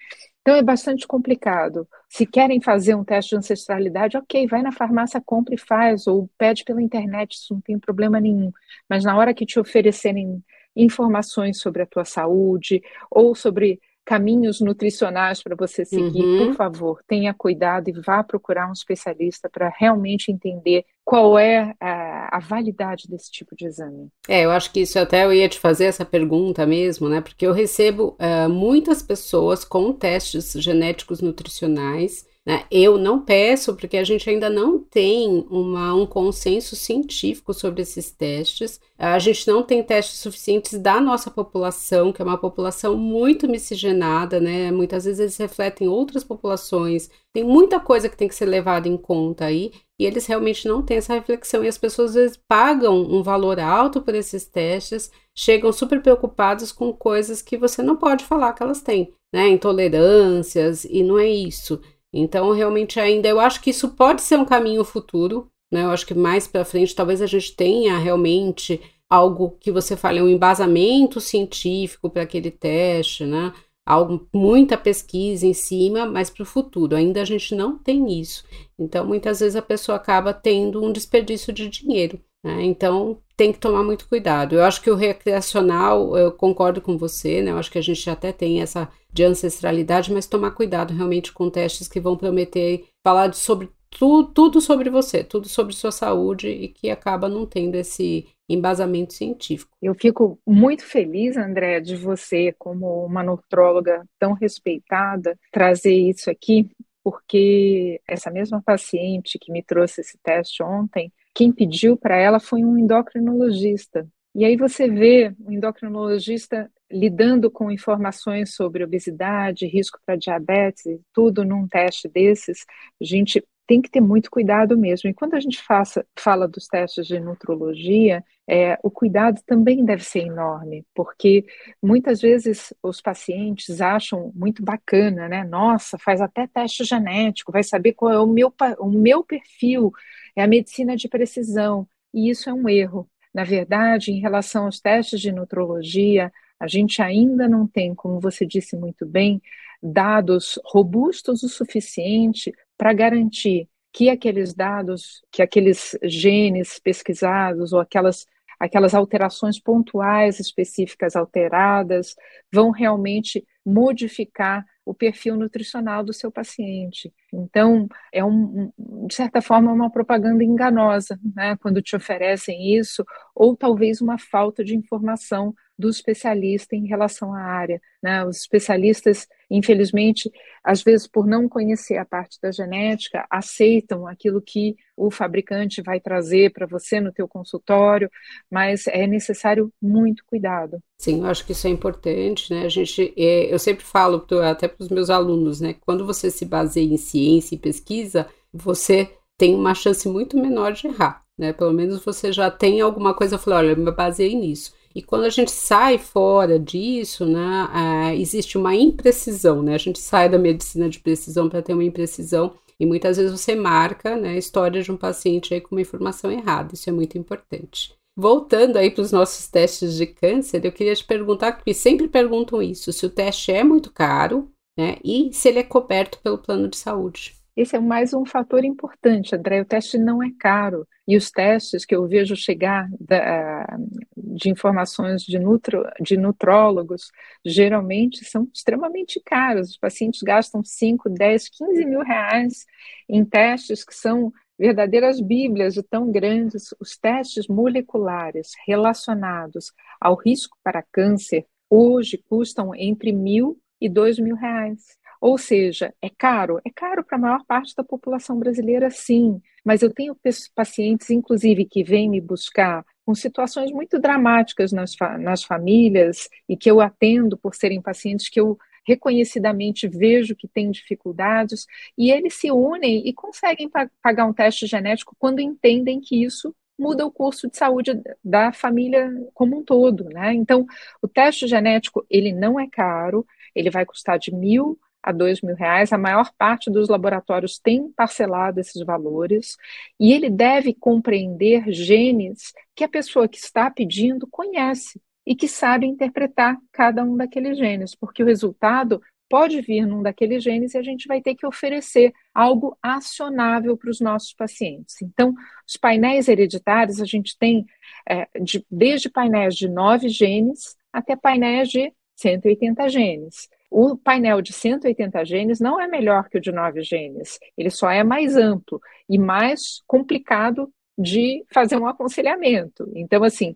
Então 0.41 0.55
é 0.55 0.63
bastante 0.63 1.05
complicado. 1.05 1.87
Se 2.09 2.25
querem 2.25 2.59
fazer 2.59 2.95
um 2.95 3.03
teste 3.03 3.29
de 3.31 3.37
ancestralidade, 3.37 4.17
ok, 4.17 4.47
vai 4.47 4.63
na 4.63 4.71
farmácia, 4.71 5.21
compra 5.23 5.53
e 5.53 5.57
faz, 5.57 6.07
ou 6.07 6.27
pede 6.37 6.63
pela 6.63 6.81
internet, 6.81 7.33
isso 7.33 7.53
não 7.53 7.61
tem 7.61 7.77
problema 7.77 8.19
nenhum. 8.19 8.51
Mas 8.89 9.03
na 9.03 9.15
hora 9.15 9.33
que 9.33 9.45
te 9.45 9.59
oferecerem 9.59 10.43
informações 10.75 11.59
sobre 11.59 11.83
a 11.83 11.85
tua 11.85 12.05
saúde 12.05 12.81
ou 13.09 13.35
sobre 13.35 13.79
caminhos 14.05 14.59
nutricionais 14.59 15.41
para 15.41 15.55
você 15.55 15.85
seguir, 15.85 16.23
uhum. 16.23 16.47
por 16.47 16.55
favor, 16.55 17.03
tenha 17.07 17.33
cuidado 17.33 17.89
e 17.89 17.93
vá 17.93 18.23
procurar 18.23 18.67
um 18.67 18.73
especialista 18.73 19.49
para 19.49 19.71
realmente 19.77 20.31
entender 20.31 20.85
qual 21.03 21.37
é 21.37 21.73
a, 21.79 22.37
a, 22.37 22.39
validade 22.39 23.07
desse 23.07 23.31
tipo 23.31 23.55
de 23.55 23.65
exame. 23.65 24.09
É, 24.27 24.45
eu 24.45 24.51
acho 24.51 24.71
que 24.71 24.81
isso 24.81 24.97
até 24.97 25.25
eu 25.25 25.33
ia 25.33 25.49
te 25.49 25.59
fazer 25.59 25.85
essa 25.85 26.05
pergunta 26.05 26.65
mesmo, 26.65 27.09
né? 27.09 27.21
Porque 27.21 27.45
eu 27.45 27.53
recebo 27.53 28.15
uh, 28.19 28.49
muitas 28.49 29.01
pessoas 29.01 29.65
com 29.65 29.93
testes 29.93 30.53
genéticos 30.53 31.21
nutricionais 31.21 32.25
né? 32.45 32.65
Eu 32.71 32.97
não 32.97 33.23
peço, 33.23 33.75
porque 33.75 33.97
a 33.97 34.03
gente 34.03 34.27
ainda 34.27 34.49
não 34.49 34.79
tem 34.79 35.45
uma, 35.49 35.93
um 35.93 36.07
consenso 36.07 36.75
científico 36.75 37.53
sobre 37.53 37.83
esses 37.83 38.09
testes. 38.11 38.79
A 38.97 39.19
gente 39.19 39.47
não 39.47 39.61
tem 39.61 39.83
testes 39.83 40.19
suficientes 40.19 40.79
da 40.79 40.99
nossa 40.99 41.29
população, 41.29 42.11
que 42.11 42.19
é 42.19 42.25
uma 42.25 42.39
população 42.39 42.97
muito 42.97 43.47
miscigenada, 43.47 44.39
né? 44.39 44.71
Muitas 44.71 45.05
vezes 45.05 45.19
eles 45.19 45.37
refletem 45.37 45.87
outras 45.87 46.23
populações. 46.23 47.11
Tem 47.31 47.43
muita 47.43 47.79
coisa 47.79 48.09
que 48.09 48.17
tem 48.17 48.27
que 48.27 48.35
ser 48.35 48.47
levada 48.47 48.87
em 48.87 48.97
conta 48.97 49.45
aí, 49.45 49.71
e 49.99 50.05
eles 50.05 50.25
realmente 50.25 50.67
não 50.67 50.81
têm 50.81 50.97
essa 50.97 51.13
reflexão. 51.13 51.63
E 51.63 51.67
as 51.67 51.77
pessoas 51.77 52.09
às 52.11 52.15
vezes 52.15 52.39
pagam 52.47 53.03
um 53.03 53.21
valor 53.21 53.59
alto 53.59 54.01
por 54.01 54.15
esses 54.15 54.45
testes, 54.45 55.11
chegam 55.35 55.71
super 55.71 56.01
preocupados 56.01 56.71
com 56.71 56.91
coisas 56.91 57.39
que 57.39 57.55
você 57.55 57.83
não 57.83 57.95
pode 57.95 58.25
falar 58.25 58.53
que 58.53 58.63
elas 58.63 58.81
têm, 58.81 59.13
né? 59.31 59.47
Intolerâncias, 59.47 60.85
e 60.85 61.03
não 61.03 61.19
é 61.19 61.29
isso. 61.29 61.79
Então, 62.13 62.51
realmente, 62.51 62.99
ainda 62.99 63.27
eu 63.27 63.39
acho 63.39 63.61
que 63.61 63.69
isso 63.69 63.89
pode 63.89 64.21
ser 64.21 64.37
um 64.37 64.45
caminho 64.45 64.83
futuro, 64.83 65.49
né? 65.71 65.83
Eu 65.83 65.91
acho 65.91 66.05
que 66.05 66.13
mais 66.13 66.47
para 66.47 66.65
frente 66.65 66.95
talvez 66.95 67.21
a 67.21 67.25
gente 67.27 67.55
tenha 67.55 67.97
realmente 67.97 68.81
algo 69.09 69.57
que 69.59 69.71
você 69.71 69.97
fale, 69.97 70.21
um 70.21 70.29
embasamento 70.29 71.19
científico 71.19 72.09
para 72.09 72.23
aquele 72.23 72.51
teste, 72.51 73.25
né? 73.25 73.53
Algo, 73.85 74.27
muita 74.33 74.77
pesquisa 74.77 75.45
em 75.45 75.53
cima, 75.53 76.05
mas 76.05 76.29
para 76.29 76.43
o 76.43 76.45
futuro. 76.45 76.95
Ainda 76.95 77.21
a 77.21 77.25
gente 77.25 77.55
não 77.55 77.77
tem 77.77 78.19
isso. 78.19 78.43
Então, 78.77 79.05
muitas 79.05 79.39
vezes 79.39 79.55
a 79.55 79.61
pessoa 79.61 79.95
acaba 79.95 80.33
tendo 80.33 80.83
um 80.83 80.91
desperdício 80.91 81.51
de 81.51 81.67
dinheiro. 81.69 82.19
Né? 82.43 82.63
Então, 82.63 83.19
tem 83.37 83.51
que 83.51 83.59
tomar 83.59 83.83
muito 83.83 84.07
cuidado. 84.07 84.55
Eu 84.55 84.63
acho 84.63 84.81
que 84.81 84.89
o 84.89 84.95
recreacional, 84.95 86.17
eu 86.17 86.31
concordo 86.31 86.81
com 86.81 86.97
você, 86.97 87.41
né? 87.41 87.51
Eu 87.51 87.57
acho 87.57 87.71
que 87.71 87.77
a 87.77 87.83
gente 87.83 88.09
até 88.09 88.31
tem 88.31 88.61
essa 88.61 88.89
de 89.11 89.23
ancestralidade, 89.23 90.11
mas 90.11 90.27
tomar 90.27 90.51
cuidado 90.51 90.93
realmente 90.93 91.31
com 91.31 91.49
testes 91.49 91.87
que 91.87 91.99
vão 91.99 92.15
prometer 92.15 92.85
falar 93.03 93.33
sobre 93.33 93.69
tu, 93.89 94.23
tudo 94.23 94.61
sobre 94.61 94.89
você, 94.89 95.23
tudo 95.23 95.47
sobre 95.47 95.73
sua 95.73 95.91
saúde 95.91 96.47
e 96.47 96.67
que 96.67 96.89
acaba 96.89 97.27
não 97.27 97.45
tendo 97.45 97.75
esse 97.75 98.27
embasamento 98.49 99.13
científico. 99.13 99.71
Eu 99.81 99.93
fico 99.95 100.39
muito 100.45 100.85
feliz, 100.85 101.37
André, 101.37 101.79
de 101.79 101.95
você, 101.95 102.53
como 102.57 103.05
uma 103.05 103.23
nutróloga 103.23 104.03
tão 104.19 104.33
respeitada, 104.33 105.37
trazer 105.51 105.93
isso 105.93 106.29
aqui, 106.29 106.69
porque 107.03 107.99
essa 108.07 108.29
mesma 108.29 108.61
paciente 108.61 109.39
que 109.39 109.51
me 109.51 109.63
trouxe 109.63 110.01
esse 110.01 110.17
teste 110.21 110.61
ontem, 110.61 111.11
quem 111.33 111.51
pediu 111.51 111.97
para 111.97 112.15
ela 112.15 112.39
foi 112.39 112.63
um 112.63 112.77
endocrinologista. 112.77 114.07
E 114.33 114.45
aí 114.45 114.55
você 114.55 114.87
vê 114.87 115.33
um 115.39 115.51
endocrinologista 115.51 116.69
lidando 116.89 117.51
com 117.51 117.71
informações 117.71 118.55
sobre 118.55 118.83
obesidade, 118.83 119.65
risco 119.65 119.99
para 120.05 120.15
diabetes, 120.15 120.99
tudo 121.13 121.43
num 121.43 121.67
teste 121.67 122.07
desses, 122.07 122.65
gente 122.99 123.43
tem 123.71 123.81
que 123.81 123.89
ter 123.89 124.01
muito 124.01 124.29
cuidado 124.29 124.77
mesmo. 124.77 125.09
E 125.09 125.13
quando 125.13 125.33
a 125.33 125.39
gente 125.39 125.61
faça, 125.61 126.05
fala 126.19 126.45
dos 126.45 126.67
testes 126.67 127.07
de 127.07 127.21
nutrologia, 127.21 128.21
é, 128.45 128.77
o 128.83 128.91
cuidado 128.91 129.41
também 129.45 129.85
deve 129.85 130.03
ser 130.03 130.25
enorme, 130.25 130.85
porque 130.93 131.45
muitas 131.81 132.19
vezes 132.19 132.73
os 132.83 132.99
pacientes 132.99 133.79
acham 133.79 134.29
muito 134.35 134.61
bacana, 134.61 135.29
né? 135.29 135.45
Nossa, 135.45 135.97
faz 135.97 136.19
até 136.19 136.47
teste 136.47 136.83
genético, 136.83 137.53
vai 137.53 137.63
saber 137.63 137.93
qual 137.93 138.11
é 138.11 138.19
o 138.19 138.27
meu, 138.27 138.53
o 138.77 138.89
meu 138.89 139.23
perfil, 139.23 139.93
é 140.35 140.43
a 140.43 140.47
medicina 140.47 140.97
de 140.97 141.07
precisão. 141.07 141.87
E 142.13 142.29
isso 142.29 142.49
é 142.49 142.53
um 142.53 142.67
erro. 142.67 143.09
Na 143.33 143.45
verdade, 143.45 144.11
em 144.11 144.19
relação 144.19 144.65
aos 144.65 144.81
testes 144.81 145.21
de 145.21 145.31
nutrologia, 145.31 146.29
a 146.59 146.67
gente 146.67 147.01
ainda 147.01 147.47
não 147.47 147.65
tem, 147.65 147.95
como 147.95 148.19
você 148.19 148.45
disse 148.45 148.75
muito 148.75 149.05
bem, 149.05 149.41
dados 149.81 150.59
robustos 150.65 151.41
o 151.41 151.47
suficiente 151.47 152.53
para 152.81 152.93
garantir 152.93 153.69
que 153.93 154.09
aqueles 154.09 154.55
dados, 154.55 155.21
que 155.31 155.43
aqueles 155.43 155.95
genes 156.01 156.79
pesquisados 156.79 157.73
ou 157.73 157.79
aquelas 157.79 158.25
aquelas 158.59 158.95
alterações 158.95 159.59
pontuais 159.59 160.39
específicas 160.39 161.15
alteradas 161.15 162.15
vão 162.51 162.69
realmente 162.71 163.43
modificar 163.63 164.63
o 164.85 164.93
perfil 164.93 165.35
nutricional 165.35 166.03
do 166.03 166.13
seu 166.13 166.31
paciente. 166.31 167.11
Então, 167.31 167.87
é 168.11 168.23
um, 168.23 168.71
de 169.07 169.15
certa 169.15 169.41
forma 169.41 169.71
uma 169.71 169.91
propaganda 169.91 170.43
enganosa, 170.43 171.19
né, 171.35 171.55
quando 171.57 171.81
te 171.81 171.95
oferecem 171.95 172.75
isso, 172.75 173.03
ou 173.35 173.55
talvez 173.55 173.99
uma 174.01 174.17
falta 174.17 174.63
de 174.63 174.75
informação 174.75 175.55
do 175.81 175.89
especialista 175.89 176.75
em 176.75 176.85
relação 176.85 177.33
à 177.33 177.41
área. 177.41 177.81
Né? 178.01 178.23
Os 178.23 178.37
especialistas, 178.37 179.27
infelizmente, 179.49 180.31
às 180.63 180.83
vezes 180.83 181.07
por 181.07 181.25
não 181.25 181.49
conhecer 181.49 181.97
a 181.97 182.05
parte 182.05 182.39
da 182.39 182.51
genética, 182.51 183.25
aceitam 183.29 184.07
aquilo 184.07 184.41
que 184.41 184.75
o 184.95 185.09
fabricante 185.09 185.81
vai 185.81 185.99
trazer 185.99 186.53
para 186.53 186.67
você 186.67 187.01
no 187.01 187.11
teu 187.11 187.27
consultório, 187.27 188.09
mas 188.49 188.85
é 188.87 189.07
necessário 189.07 189.73
muito 189.81 190.23
cuidado. 190.25 190.77
Sim, 190.99 191.21
eu 191.21 191.25
acho 191.25 191.45
que 191.45 191.51
isso 191.51 191.65
é 191.65 191.71
importante, 191.71 192.53
né? 192.53 192.65
A 192.65 192.69
gente, 192.69 193.11
é, 193.17 193.51
eu 193.51 193.57
sempre 193.57 193.83
falo 193.83 194.23
até 194.43 194.67
para 194.67 194.83
os 194.83 194.89
meus 194.89 195.09
alunos, 195.09 195.59
né? 195.59 195.75
Quando 195.81 196.05
você 196.05 196.29
se 196.29 196.45
baseia 196.45 196.93
em 196.93 196.97
ciência 196.97 197.55
e 197.55 197.57
pesquisa, 197.57 198.27
você 198.53 199.09
tem 199.35 199.55
uma 199.55 199.73
chance 199.73 200.07
muito 200.07 200.37
menor 200.37 200.73
de 200.73 200.85
errar, 200.85 201.23
né? 201.35 201.51
Pelo 201.51 201.73
menos 201.73 202.05
você 202.05 202.31
já 202.31 202.51
tem 202.51 202.81
alguma 202.81 203.15
coisa, 203.15 203.39
falou, 203.39 203.57
olha, 203.57 203.71
eu 203.71 203.77
me 203.77 203.91
baseei 203.91 204.35
nisso. 204.35 204.71
E 204.93 205.01
quando 205.01 205.23
a 205.23 205.29
gente 205.29 205.51
sai 205.51 205.97
fora 205.97 206.59
disso, 206.59 207.25
né, 207.25 208.11
é, 208.11 208.15
existe 208.15 208.57
uma 208.57 208.75
imprecisão, 208.75 209.61
né? 209.61 209.75
A 209.75 209.77
gente 209.77 209.99
sai 209.99 210.29
da 210.29 210.37
medicina 210.37 210.89
de 210.89 210.99
precisão 210.99 211.49
para 211.49 211.61
ter 211.61 211.73
uma 211.73 211.83
imprecisão 211.83 212.53
e 212.79 212.85
muitas 212.85 213.17
vezes 213.17 213.31
você 213.31 213.55
marca 213.55 214.17
né, 214.17 214.29
a 214.29 214.37
história 214.37 214.81
de 214.81 214.91
um 214.91 214.97
paciente 214.97 215.53
aí 215.53 215.61
com 215.61 215.75
uma 215.75 215.81
informação 215.81 216.31
errada. 216.31 216.73
Isso 216.73 216.89
é 216.89 216.93
muito 216.93 217.17
importante. 217.17 217.93
Voltando 218.17 218.77
aí 218.77 218.89
para 218.89 219.03
os 219.03 219.11
nossos 219.11 219.47
testes 219.47 219.95
de 219.95 220.05
câncer, 220.05 220.65
eu 220.65 220.71
queria 220.71 220.95
te 220.95 221.05
perguntar, 221.05 221.53
porque 221.53 221.73
sempre 221.73 222.07
perguntam 222.07 222.61
isso, 222.61 222.91
se 222.91 223.05
o 223.05 223.09
teste 223.09 223.51
é 223.51 223.63
muito 223.63 223.91
caro, 223.91 224.51
né, 224.77 224.97
e 225.03 225.31
se 225.31 225.49
ele 225.49 225.59
é 225.59 225.63
coberto 225.63 226.19
pelo 226.23 226.37
plano 226.37 226.67
de 226.67 226.75
saúde. 226.75 227.35
Esse 227.55 227.75
é 227.75 227.79
mais 227.79 228.13
um 228.13 228.25
fator 228.25 228.63
importante, 228.63 229.35
André. 229.35 229.61
O 229.61 229.65
teste 229.65 229.97
não 229.97 230.23
é 230.23 230.31
caro. 230.39 230.87
E 231.05 231.17
os 231.17 231.29
testes 231.29 231.83
que 231.83 231.93
eu 231.93 232.07
vejo 232.07 232.35
chegar 232.35 232.89
da, 232.97 233.67
de 234.15 234.49
informações 234.49 235.23
de, 235.23 235.37
nutro, 235.37 235.83
de 235.99 236.15
nutrólogos 236.15 237.11
geralmente 237.45 238.23
são 238.23 238.47
extremamente 238.53 239.21
caros. 239.25 239.71
Os 239.71 239.77
pacientes 239.77 240.21
gastam 240.21 240.63
5, 240.63 241.09
10, 241.09 241.49
15 241.49 241.85
mil 241.85 242.01
reais 242.01 242.65
em 243.09 243.25
testes 243.25 243.83
que 243.83 243.93
são 243.93 244.31
verdadeiras 244.57 245.19
bíblias 245.19 245.73
de 245.73 245.83
tão 245.83 246.11
grandes, 246.11 246.73
os 246.79 246.95
testes 246.95 247.47
moleculares 247.47 248.51
relacionados 248.65 249.73
ao 249.99 250.15
risco 250.15 250.55
para 250.63 250.83
câncer 250.83 251.45
hoje 251.69 252.23
custam 252.29 252.73
entre 252.75 253.11
mil 253.11 253.59
e 253.81 253.89
dois 253.89 254.19
mil 254.19 254.35
reais. 254.35 255.00
Ou 255.21 255.37
seja, 255.37 255.93
é 256.01 256.09
caro? 256.09 256.59
É 256.65 256.71
caro 256.71 257.03
para 257.03 257.15
a 257.15 257.21
maior 257.21 257.45
parte 257.45 257.75
da 257.75 257.83
população 257.83 258.39
brasileira, 258.39 258.89
sim. 258.89 259.39
Mas 259.63 259.83
eu 259.83 259.93
tenho 259.93 260.17
pacientes, 260.55 261.11
inclusive, 261.11 261.63
que 261.65 261.83
vêm 261.83 262.09
me 262.09 262.19
buscar 262.19 262.83
com 263.05 263.13
situações 263.13 263.71
muito 263.71 263.99
dramáticas 263.99 264.71
nas, 264.71 264.95
nas 265.19 265.43
famílias 265.43 266.27
e 266.49 266.57
que 266.57 266.69
eu 266.71 266.81
atendo 266.81 267.37
por 267.37 267.53
serem 267.53 267.79
pacientes 267.79 268.29
que 268.29 268.39
eu 268.39 268.57
reconhecidamente 268.87 269.87
vejo 269.87 270.35
que 270.35 270.47
têm 270.47 270.71
dificuldades 270.71 271.67
e 271.95 272.11
eles 272.11 272.33
se 272.33 272.51
unem 272.51 273.07
e 273.07 273.13
conseguem 273.13 273.69
pagar 274.01 274.25
um 274.25 274.33
teste 274.33 274.65
genético 274.65 275.15
quando 275.19 275.39
entendem 275.39 276.01
que 276.01 276.23
isso 276.23 276.55
muda 276.79 277.05
o 277.05 277.11
curso 277.11 277.47
de 277.47 277.55
saúde 277.55 278.01
da 278.23 278.51
família 278.51 279.07
como 279.35 279.59
um 279.59 279.63
todo, 279.63 280.05
né? 280.05 280.33
Então, 280.33 280.65
o 280.99 281.07
teste 281.07 281.45
genético 281.45 282.03
ele 282.09 282.33
não 282.33 282.59
é 282.59 282.67
caro, 282.67 283.23
ele 283.53 283.69
vai 283.69 283.85
custar 283.85 284.17
de 284.17 284.33
mil 284.33 284.79
a 285.03 285.11
dois 285.11 285.41
mil 285.41 285.55
reais. 285.55 285.91
A 285.91 285.97
maior 285.97 286.31
parte 286.37 286.69
dos 286.69 286.89
laboratórios 286.89 287.59
tem 287.59 287.91
parcelado 287.91 288.59
esses 288.59 288.83
valores 288.85 289.57
e 289.99 290.13
ele 290.13 290.29
deve 290.29 290.73
compreender 290.73 291.71
genes 291.71 292.53
que 292.75 292.83
a 292.83 292.89
pessoa 292.89 293.27
que 293.27 293.37
está 293.37 293.69
pedindo 293.69 294.27
conhece 294.27 295.01
e 295.25 295.35
que 295.35 295.47
sabe 295.47 295.85
interpretar 295.85 296.57
cada 296.71 297.03
um 297.03 297.15
daqueles 297.15 297.57
genes, 297.57 297.95
porque 297.95 298.23
o 298.23 298.25
resultado 298.25 299.01
pode 299.31 299.61
vir 299.61 299.85
num 299.85 300.03
daqueles 300.03 300.43
genes 300.43 300.73
e 300.73 300.77
a 300.77 300.83
gente 300.83 301.07
vai 301.07 301.21
ter 301.21 301.35
que 301.35 301.45
oferecer 301.45 302.11
algo 302.33 302.77
acionável 302.83 303.77
para 303.77 303.89
os 303.89 304.01
nossos 304.01 304.33
pacientes. 304.33 305.01
Então, 305.01 305.33
os 305.65 305.77
painéis 305.77 306.27
hereditários, 306.27 306.99
a 306.99 307.05
gente 307.05 307.37
tem 307.37 307.65
é, 308.09 308.27
de, 308.41 308.65
desde 308.69 309.09
painéis 309.09 309.55
de 309.55 309.69
nove 309.69 310.09
genes 310.09 310.75
até 310.91 311.15
painéis 311.15 311.69
de 311.69 311.93
180 312.17 312.89
genes. 312.89 313.49
O 313.71 313.95
painel 313.95 314.41
de 314.41 314.51
180 314.51 315.23
genes 315.23 315.61
não 315.61 315.79
é 315.79 315.87
melhor 315.87 316.27
que 316.27 316.37
o 316.37 316.41
de 316.41 316.51
9 316.51 316.83
genes, 316.83 317.39
ele 317.57 317.69
só 317.69 317.89
é 317.89 318.03
mais 318.03 318.35
amplo 318.35 318.81
e 319.09 319.17
mais 319.17 319.81
complicado 319.87 320.69
de 320.97 321.45
fazer 321.53 321.77
um 321.77 321.87
aconselhamento. 321.87 322.91
Então, 322.93 323.23
assim, 323.23 323.55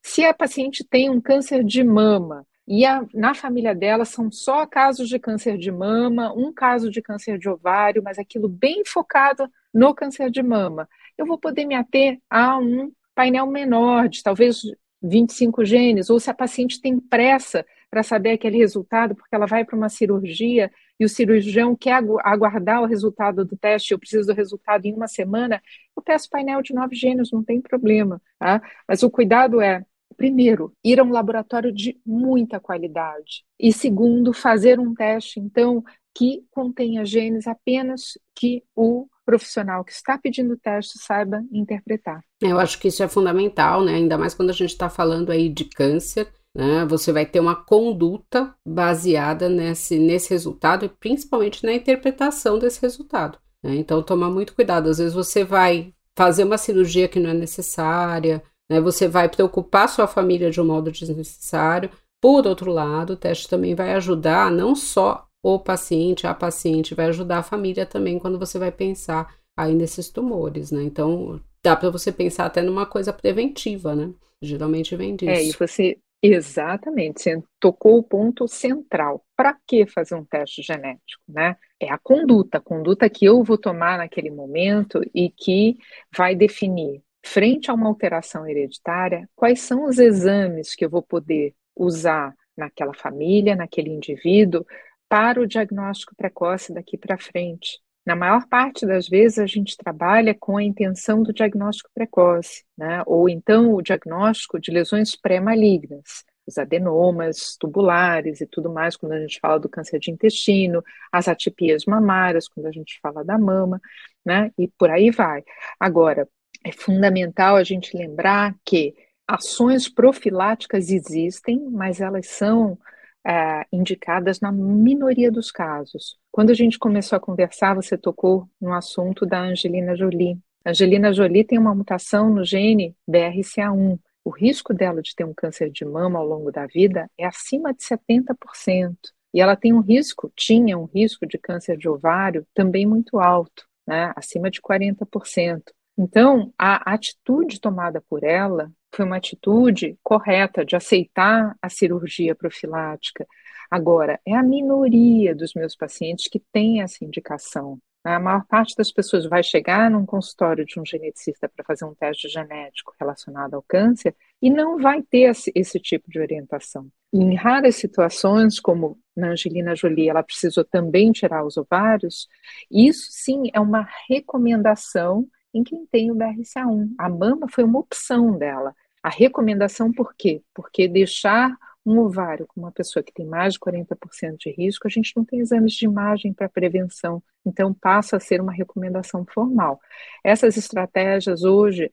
se 0.00 0.24
a 0.24 0.32
paciente 0.32 0.86
tem 0.88 1.10
um 1.10 1.20
câncer 1.20 1.64
de 1.64 1.82
mama 1.82 2.46
e 2.68 2.86
a, 2.86 3.04
na 3.12 3.34
família 3.34 3.74
dela 3.74 4.04
são 4.04 4.30
só 4.30 4.64
casos 4.64 5.08
de 5.08 5.18
câncer 5.18 5.58
de 5.58 5.72
mama, 5.72 6.32
um 6.32 6.52
caso 6.52 6.88
de 6.88 7.02
câncer 7.02 7.36
de 7.36 7.48
ovário, 7.48 8.02
mas 8.02 8.16
aquilo 8.16 8.48
bem 8.48 8.84
focado 8.86 9.50
no 9.74 9.92
câncer 9.92 10.30
de 10.30 10.42
mama, 10.42 10.88
eu 11.16 11.26
vou 11.26 11.36
poder 11.36 11.64
me 11.64 11.74
ater 11.74 12.20
a 12.30 12.56
um 12.58 12.92
painel 13.12 13.46
menor, 13.48 14.08
de 14.08 14.22
talvez 14.22 14.62
25 15.02 15.64
genes, 15.64 16.10
ou 16.10 16.20
se 16.20 16.30
a 16.30 16.34
paciente 16.34 16.80
tem 16.80 17.00
pressa 17.00 17.66
para 17.90 18.02
saber 18.02 18.30
aquele 18.30 18.58
resultado, 18.58 19.14
porque 19.14 19.34
ela 19.34 19.46
vai 19.46 19.64
para 19.64 19.76
uma 19.76 19.88
cirurgia 19.88 20.70
e 20.98 21.04
o 21.04 21.08
cirurgião 21.08 21.76
quer 21.76 22.02
aguardar 22.22 22.82
o 22.82 22.86
resultado 22.86 23.44
do 23.44 23.56
teste, 23.56 23.92
eu 23.92 23.98
preciso 23.98 24.26
do 24.26 24.34
resultado 24.34 24.84
em 24.86 24.94
uma 24.94 25.06
semana, 25.06 25.62
eu 25.96 26.02
peço 26.02 26.28
painel 26.28 26.60
de 26.60 26.74
nove 26.74 26.94
gênios, 26.96 27.30
não 27.32 27.42
tem 27.42 27.60
problema. 27.60 28.20
Tá? 28.38 28.60
Mas 28.86 29.02
o 29.02 29.10
cuidado 29.10 29.60
é, 29.60 29.84
primeiro, 30.16 30.72
ir 30.84 30.98
a 30.98 31.04
um 31.04 31.12
laboratório 31.12 31.72
de 31.72 31.98
muita 32.04 32.58
qualidade. 32.58 33.44
E 33.58 33.72
segundo, 33.72 34.32
fazer 34.32 34.80
um 34.80 34.92
teste, 34.92 35.38
então, 35.38 35.82
que 36.14 36.44
contenha 36.50 37.04
genes 37.04 37.46
apenas 37.46 38.18
que 38.34 38.64
o 38.74 39.06
profissional 39.24 39.84
que 39.84 39.92
está 39.92 40.18
pedindo 40.18 40.54
o 40.54 40.58
teste 40.58 40.98
saiba 40.98 41.44
interpretar. 41.52 42.24
Eu 42.40 42.58
acho 42.58 42.78
que 42.80 42.88
isso 42.88 43.02
é 43.02 43.08
fundamental, 43.08 43.84
né? 43.84 43.94
Ainda 43.94 44.18
mais 44.18 44.34
quando 44.34 44.50
a 44.50 44.54
gente 44.54 44.70
está 44.70 44.88
falando 44.88 45.30
aí 45.30 45.48
de 45.48 45.66
câncer, 45.66 46.32
né? 46.54 46.84
Você 46.86 47.12
vai 47.12 47.26
ter 47.26 47.40
uma 47.40 47.54
conduta 47.54 48.54
baseada 48.66 49.48
nesse, 49.48 49.98
nesse 49.98 50.30
resultado 50.30 50.84
e 50.84 50.88
principalmente 50.88 51.64
na 51.64 51.72
interpretação 51.72 52.58
desse 52.58 52.80
resultado. 52.80 53.38
Né? 53.62 53.76
Então, 53.76 54.02
tomar 54.02 54.30
muito 54.30 54.54
cuidado. 54.54 54.88
Às 54.88 54.98
vezes 54.98 55.14
você 55.14 55.44
vai 55.44 55.92
fazer 56.16 56.44
uma 56.44 56.58
cirurgia 56.58 57.08
que 57.08 57.20
não 57.20 57.30
é 57.30 57.34
necessária, 57.34 58.42
né? 58.68 58.80
você 58.80 59.06
vai 59.06 59.28
preocupar 59.28 59.88
sua 59.88 60.06
família 60.06 60.50
de 60.50 60.60
um 60.60 60.64
modo 60.64 60.90
desnecessário. 60.90 61.90
Por 62.20 62.46
outro 62.46 62.72
lado, 62.72 63.12
o 63.12 63.16
teste 63.16 63.48
também 63.48 63.74
vai 63.74 63.94
ajudar 63.94 64.50
não 64.50 64.74
só 64.74 65.28
o 65.42 65.58
paciente, 65.58 66.26
a 66.26 66.34
paciente, 66.34 66.94
vai 66.94 67.06
ajudar 67.06 67.38
a 67.38 67.42
família 67.44 67.86
também 67.86 68.18
quando 68.18 68.38
você 68.38 68.58
vai 68.58 68.72
pensar 68.72 69.32
aí 69.56 69.72
nesses 69.74 70.08
tumores, 70.08 70.72
né? 70.72 70.82
Então, 70.82 71.40
dá 71.62 71.76
para 71.76 71.90
você 71.90 72.10
pensar 72.10 72.46
até 72.46 72.60
numa 72.60 72.84
coisa 72.84 73.12
preventiva, 73.12 73.94
né? 73.94 74.10
Geralmente 74.42 74.96
vem 74.96 75.14
disso. 75.14 75.30
É, 75.30 75.44
e 75.44 75.52
você 75.52 75.98
Exatamente, 76.20 77.22
você 77.22 77.40
tocou 77.60 77.98
o 77.98 78.02
ponto 78.02 78.48
central. 78.48 79.24
Para 79.36 79.56
que 79.66 79.86
fazer 79.86 80.16
um 80.16 80.24
teste 80.24 80.62
genético, 80.62 81.22
né? 81.28 81.56
É 81.78 81.90
a 81.92 81.98
conduta, 81.98 82.58
a 82.58 82.60
conduta 82.60 83.08
que 83.08 83.24
eu 83.24 83.44
vou 83.44 83.56
tomar 83.56 83.98
naquele 83.98 84.30
momento 84.30 85.00
e 85.14 85.30
que 85.30 85.76
vai 86.16 86.34
definir, 86.34 87.02
frente 87.24 87.70
a 87.70 87.74
uma 87.74 87.86
alteração 87.86 88.46
hereditária, 88.48 89.28
quais 89.36 89.60
são 89.60 89.84
os 89.84 89.98
exames 89.98 90.74
que 90.74 90.84
eu 90.84 90.90
vou 90.90 91.02
poder 91.02 91.54
usar 91.76 92.34
naquela 92.56 92.92
família, 92.94 93.54
naquele 93.54 93.90
indivíduo, 93.90 94.66
para 95.08 95.40
o 95.40 95.46
diagnóstico 95.46 96.16
precoce 96.16 96.74
daqui 96.74 96.98
para 96.98 97.16
frente. 97.16 97.78
Na 98.08 98.16
maior 98.16 98.48
parte 98.48 98.86
das 98.86 99.06
vezes, 99.06 99.38
a 99.38 99.44
gente 99.44 99.76
trabalha 99.76 100.34
com 100.34 100.56
a 100.56 100.64
intenção 100.64 101.22
do 101.22 101.30
diagnóstico 101.30 101.90
precoce, 101.94 102.64
né? 102.74 103.02
ou 103.04 103.28
então 103.28 103.74
o 103.74 103.82
diagnóstico 103.82 104.58
de 104.58 104.70
lesões 104.70 105.14
pré-malignas, 105.14 106.24
os 106.46 106.56
adenomas 106.56 107.54
tubulares 107.60 108.40
e 108.40 108.46
tudo 108.46 108.72
mais, 108.72 108.96
quando 108.96 109.12
a 109.12 109.20
gente 109.20 109.38
fala 109.38 109.60
do 109.60 109.68
câncer 109.68 109.98
de 109.98 110.10
intestino, 110.10 110.82
as 111.12 111.28
atipias 111.28 111.84
mamárias, 111.84 112.48
quando 112.48 112.64
a 112.64 112.72
gente 112.72 112.98
fala 113.02 113.22
da 113.22 113.38
mama, 113.38 113.78
né? 114.24 114.50
e 114.56 114.68
por 114.68 114.88
aí 114.88 115.10
vai. 115.10 115.44
Agora, 115.78 116.26
é 116.64 116.72
fundamental 116.72 117.56
a 117.56 117.62
gente 117.62 117.94
lembrar 117.94 118.54
que 118.64 118.94
ações 119.26 119.86
profiláticas 119.86 120.88
existem, 120.88 121.60
mas 121.70 122.00
elas 122.00 122.26
são 122.28 122.78
é, 123.26 123.66
indicadas 123.72 124.40
na 124.40 124.50
minoria 124.50 125.30
dos 125.30 125.50
casos. 125.50 126.16
Quando 126.30 126.50
a 126.50 126.54
gente 126.54 126.78
começou 126.78 127.16
a 127.16 127.20
conversar, 127.20 127.74
você 127.74 127.96
tocou 127.96 128.48
no 128.60 128.72
assunto 128.72 129.26
da 129.26 129.40
Angelina 129.40 129.96
Jolie. 129.96 130.38
Angelina 130.64 131.12
Jolie 131.12 131.44
tem 131.44 131.58
uma 131.58 131.74
mutação 131.74 132.30
no 132.30 132.44
gene 132.44 132.96
BRCA1. 133.08 133.98
O 134.24 134.30
risco 134.30 134.74
dela 134.74 135.00
de 135.00 135.14
ter 135.14 135.24
um 135.24 135.34
câncer 135.34 135.70
de 135.70 135.84
mama 135.84 136.18
ao 136.18 136.26
longo 136.26 136.52
da 136.52 136.66
vida 136.66 137.10
é 137.16 137.24
acima 137.26 137.72
de 137.72 137.82
70%. 137.82 138.96
E 139.32 139.40
ela 139.40 139.56
tem 139.56 139.72
um 139.72 139.80
risco, 139.80 140.32
tinha 140.34 140.76
um 140.78 140.84
risco 140.84 141.26
de 141.26 141.38
câncer 141.38 141.76
de 141.76 141.88
ovário 141.88 142.46
também 142.54 142.86
muito 142.86 143.18
alto, 143.18 143.66
né? 143.86 144.12
acima 144.16 144.50
de 144.50 144.60
40%. 144.60 145.62
Então, 145.96 146.52
a 146.58 146.92
atitude 146.92 147.60
tomada 147.60 148.02
por 148.08 148.22
ela 148.22 148.70
foi 148.92 149.04
uma 149.04 149.16
atitude 149.16 149.98
correta 150.02 150.64
de 150.64 150.76
aceitar 150.76 151.56
a 151.60 151.68
cirurgia 151.68 152.34
profilática. 152.34 153.26
Agora, 153.70 154.18
é 154.26 154.34
a 154.34 154.42
minoria 154.42 155.34
dos 155.34 155.54
meus 155.54 155.76
pacientes 155.76 156.26
que 156.28 156.42
tem 156.52 156.80
essa 156.80 157.04
indicação. 157.04 157.78
A 158.04 158.18
maior 158.18 158.46
parte 158.46 158.74
das 158.76 158.90
pessoas 158.90 159.26
vai 159.26 159.42
chegar 159.42 159.90
num 159.90 160.06
consultório 160.06 160.64
de 160.64 160.80
um 160.80 160.86
geneticista 160.86 161.48
para 161.48 161.64
fazer 161.64 161.84
um 161.84 161.94
teste 161.94 162.28
genético 162.28 162.94
relacionado 162.98 163.54
ao 163.54 163.62
câncer 163.62 164.14
e 164.40 164.48
não 164.48 164.78
vai 164.78 165.02
ter 165.02 165.30
esse 165.54 165.80
tipo 165.80 166.10
de 166.10 166.18
orientação. 166.18 166.88
E 167.12 167.18
em 167.18 167.34
raras 167.34 167.76
situações, 167.76 168.60
como 168.60 168.98
na 169.14 169.30
Angelina 169.30 169.74
Jolie, 169.74 170.08
ela 170.08 170.22
precisou 170.22 170.64
também 170.64 171.12
tirar 171.12 171.44
os 171.44 171.56
ovários, 171.56 172.28
isso 172.70 173.08
sim 173.10 173.50
é 173.52 173.60
uma 173.60 173.86
recomendação 174.08 175.26
em 175.52 175.62
quem 175.62 175.86
tem 175.86 176.10
o 176.10 176.14
BRCA1. 176.14 176.94
A 176.98 177.08
mama 177.08 177.48
foi 177.50 177.64
uma 177.64 177.78
opção 177.78 178.36
dela. 178.36 178.74
A 179.02 179.08
recomendação 179.08 179.92
por 179.92 180.14
quê? 180.14 180.42
Porque 180.54 180.88
deixar 180.88 181.56
um 181.84 181.98
ovário 181.98 182.46
com 182.46 182.60
uma 182.60 182.72
pessoa 182.72 183.02
que 183.02 183.12
tem 183.12 183.24
mais 183.24 183.54
de 183.54 183.60
40% 183.60 184.36
de 184.36 184.50
risco, 184.50 184.86
a 184.86 184.90
gente 184.90 185.16
não 185.16 185.24
tem 185.24 185.40
exames 185.40 185.72
de 185.72 185.86
imagem 185.86 186.34
para 186.34 186.48
prevenção, 186.48 187.22
então 187.46 187.72
passa 187.72 188.16
a 188.16 188.20
ser 188.20 188.40
uma 188.40 188.52
recomendação 188.52 189.24
formal. 189.24 189.80
Essas 190.22 190.56
estratégias 190.56 191.44
hoje 191.44 191.90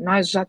nós 0.00 0.28
já, 0.28 0.46